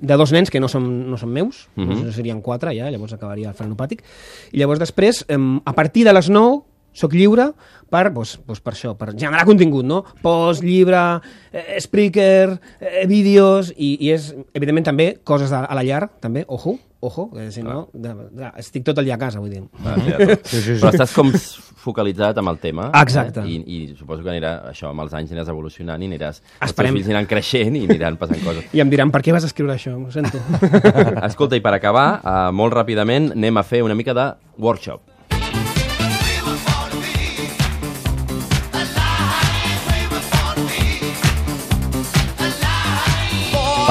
de 0.02 0.16
dos 0.18 0.32
nens 0.32 0.50
que 0.50 0.60
no 0.62 0.68
són, 0.70 1.10
no 1.10 1.18
són 1.18 1.30
meus, 1.34 1.68
uh 1.76 1.82
Mhm. 1.82 1.92
-huh. 1.92 2.12
serien 2.12 2.42
quatre 2.42 2.74
ja, 2.78 2.90
llavors 2.90 3.14
acabaria 3.14 3.50
el 3.50 3.56
frenopàtic, 3.56 4.02
i 4.52 4.58
llavors 4.60 4.80
després, 4.80 5.26
eh, 5.28 5.38
a 5.66 5.74
partir 5.74 6.06
de 6.06 6.14
les 6.14 6.30
9, 6.30 6.62
sóc 6.94 7.16
lliure 7.16 7.52
per, 7.92 8.06
doncs, 8.14 8.38
doncs 8.48 8.62
per 8.64 8.76
això, 8.76 8.94
per 8.98 9.12
generar 9.14 9.44
contingut, 9.48 9.88
no? 9.88 10.04
Post, 10.24 10.64
llibre, 10.64 11.02
eh, 11.52 11.80
Spreaker, 11.84 12.56
eh, 12.80 13.04
vídeos, 13.10 13.74
i, 13.76 13.98
i 14.08 14.14
és, 14.16 14.32
evidentment, 14.56 14.88
també 14.92 15.12
coses 15.28 15.52
de, 15.52 15.60
a 15.60 15.78
la 15.78 15.84
llar, 15.88 16.06
també, 16.24 16.46
ojo, 16.48 16.78
ojo, 17.02 17.32
que 17.34 17.50
si 17.52 17.64
no, 17.66 17.90
de, 17.92 18.14
de, 18.32 18.52
estic 18.62 18.86
tot 18.88 19.00
el 19.02 19.10
dia 19.10 19.18
a 19.18 19.20
casa, 19.20 19.42
vull 19.42 19.52
dir. 19.52 19.64
Sí, 20.52 20.62
sí, 20.62 20.76
sí. 20.76 20.80
Però 20.80 20.92
estàs 20.94 21.14
com 21.16 21.32
focalitzat 21.82 22.38
amb 22.38 22.52
el 22.54 22.60
tema. 22.62 22.88
Exacte. 23.02 23.44
Eh? 23.44 23.58
I, 23.58 23.76
I 23.76 23.98
suposo 23.98 24.24
que 24.24 24.32
anirà, 24.32 24.54
això, 24.70 24.92
amb 24.94 25.04
els 25.04 25.16
anys 25.18 25.34
aniràs 25.34 25.50
evolucionant 25.52 26.02
i 26.02 26.10
aniràs... 26.12 26.42
Els 26.60 26.72
Esperem. 26.72 26.94
teus 26.94 27.02
fills 27.02 27.12
aniran 27.12 27.30
creixent 27.30 27.80
i 27.80 27.86
aniran 27.90 28.20
passant 28.22 28.44
coses. 28.46 28.68
I 28.78 28.84
em 28.86 28.94
diran, 28.94 29.12
per 29.14 29.24
què 29.26 29.36
vas 29.36 29.48
escriure 29.48 29.76
això? 29.76 29.98
Ho 29.98 30.14
sento. 30.14 30.40
Escolta, 31.30 31.58
i 31.58 31.66
per 31.66 31.74
acabar, 31.76 32.10
uh, 32.22 32.50
molt 32.56 32.78
ràpidament, 32.78 33.34
anem 33.36 33.60
a 33.60 33.66
fer 33.68 33.82
una 33.88 33.98
mica 33.98 34.16
de 34.18 34.30
workshop. 34.62 35.11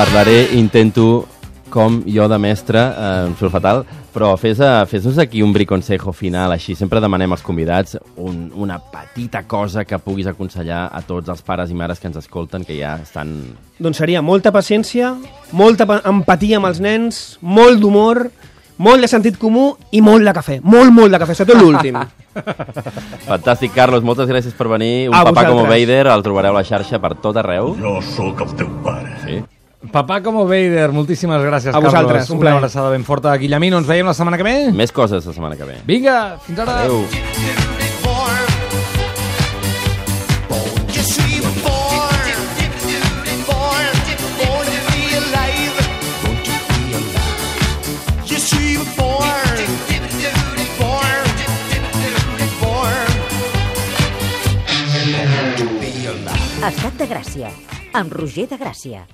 Parlaré, 0.00 0.48
intento, 0.56 1.26
com 1.68 1.98
jo 2.08 2.24
de 2.26 2.38
mestre, 2.40 2.80
eh, 2.80 3.24
em 3.26 3.34
surt 3.36 3.52
fatal, 3.52 3.82
però 4.14 4.30
fes-nos 4.40 4.88
fes 4.88 5.18
aquí 5.20 5.42
un 5.44 5.52
briconsejo 5.52 6.14
final, 6.16 6.54
així. 6.54 6.72
Sempre 6.74 7.02
demanem 7.04 7.34
als 7.36 7.42
convidats 7.44 7.98
un, 8.16 8.46
una 8.56 8.78
petita 8.80 9.42
cosa 9.44 9.84
que 9.84 9.98
puguis 10.00 10.26
aconsellar 10.30 10.86
a 10.90 11.02
tots 11.04 11.28
els 11.28 11.42
pares 11.44 11.68
i 11.70 11.76
mares 11.76 12.00
que 12.00 12.08
ens 12.08 12.16
escolten, 12.16 12.64
que 12.64 12.78
ja 12.78 12.94
estan 13.02 13.34
Doncs 13.76 14.00
seria 14.00 14.22
molta 14.24 14.48
paciència, 14.56 15.12
molta 15.52 15.84
pa- 15.84 16.00
empatia 16.08 16.56
amb 16.56 16.70
els 16.72 16.80
nens, 16.80 17.20
molt 17.42 17.78
d'humor, 17.84 18.30
molt 18.80 19.04
de 19.04 19.12
sentit 19.12 19.36
comú 19.36 19.74
i 19.92 20.00
molt 20.00 20.24
de 20.24 20.32
cafè. 20.32 20.60
Molt, 20.64 20.96
molt 20.96 21.12
de 21.12 21.20
cafè, 21.20 21.36
sobretot 21.36 21.60
l'últim. 21.60 22.00
Fantàstic, 23.28 23.76
Carlos, 23.76 24.00
moltes 24.02 24.32
gràcies 24.32 24.56
per 24.56 24.72
venir. 24.72 25.10
Un 25.12 25.20
A 25.20 25.26
papà 25.28 25.44
com 25.44 25.60
vosaltres. 25.60 25.76
Vader, 25.76 26.02
el 26.16 26.24
trobareu 26.24 26.56
a 26.56 26.62
la 26.62 26.64
xarxa 26.64 26.98
per 27.04 27.18
tot 27.20 27.36
arreu. 27.36 27.74
Jo 27.76 27.98
sóc 28.16 28.40
el 28.48 28.56
teu 28.64 28.72
pare. 28.82 29.12
Sí. 29.28 29.42
Papà 29.88 30.18
com 30.20 30.36
Vader, 30.44 30.90
moltíssimes 30.92 31.40
gràcies, 31.40 31.72
A 31.74 31.80
vosaltres, 31.80 32.26
Carlos. 32.28 32.30
un 32.30 32.36
Una 32.36 32.40
plaer. 32.44 32.56
abraçada 32.58 32.90
ben 32.90 33.04
forta. 33.04 33.34
Guillemino, 33.40 33.78
ens 33.78 33.86
veiem 33.88 34.06
la 34.06 34.12
setmana 34.14 34.36
que 34.36 34.44
ve? 34.44 34.72
Més 34.76 34.92
coses 34.92 35.24
la 35.24 35.32
setmana 35.32 35.56
que 35.56 35.64
ve. 35.64 35.78
Vinga, 35.86 36.36
fins 36.44 36.58
ara. 36.58 36.82
Adéu. 36.84 37.06
Estat 56.68 56.96
de 57.00 57.06
Gràcia, 57.10 57.50
amb 58.00 58.12
Roger 58.16 58.46
de 58.50 58.58
Gràcia. 58.60 59.04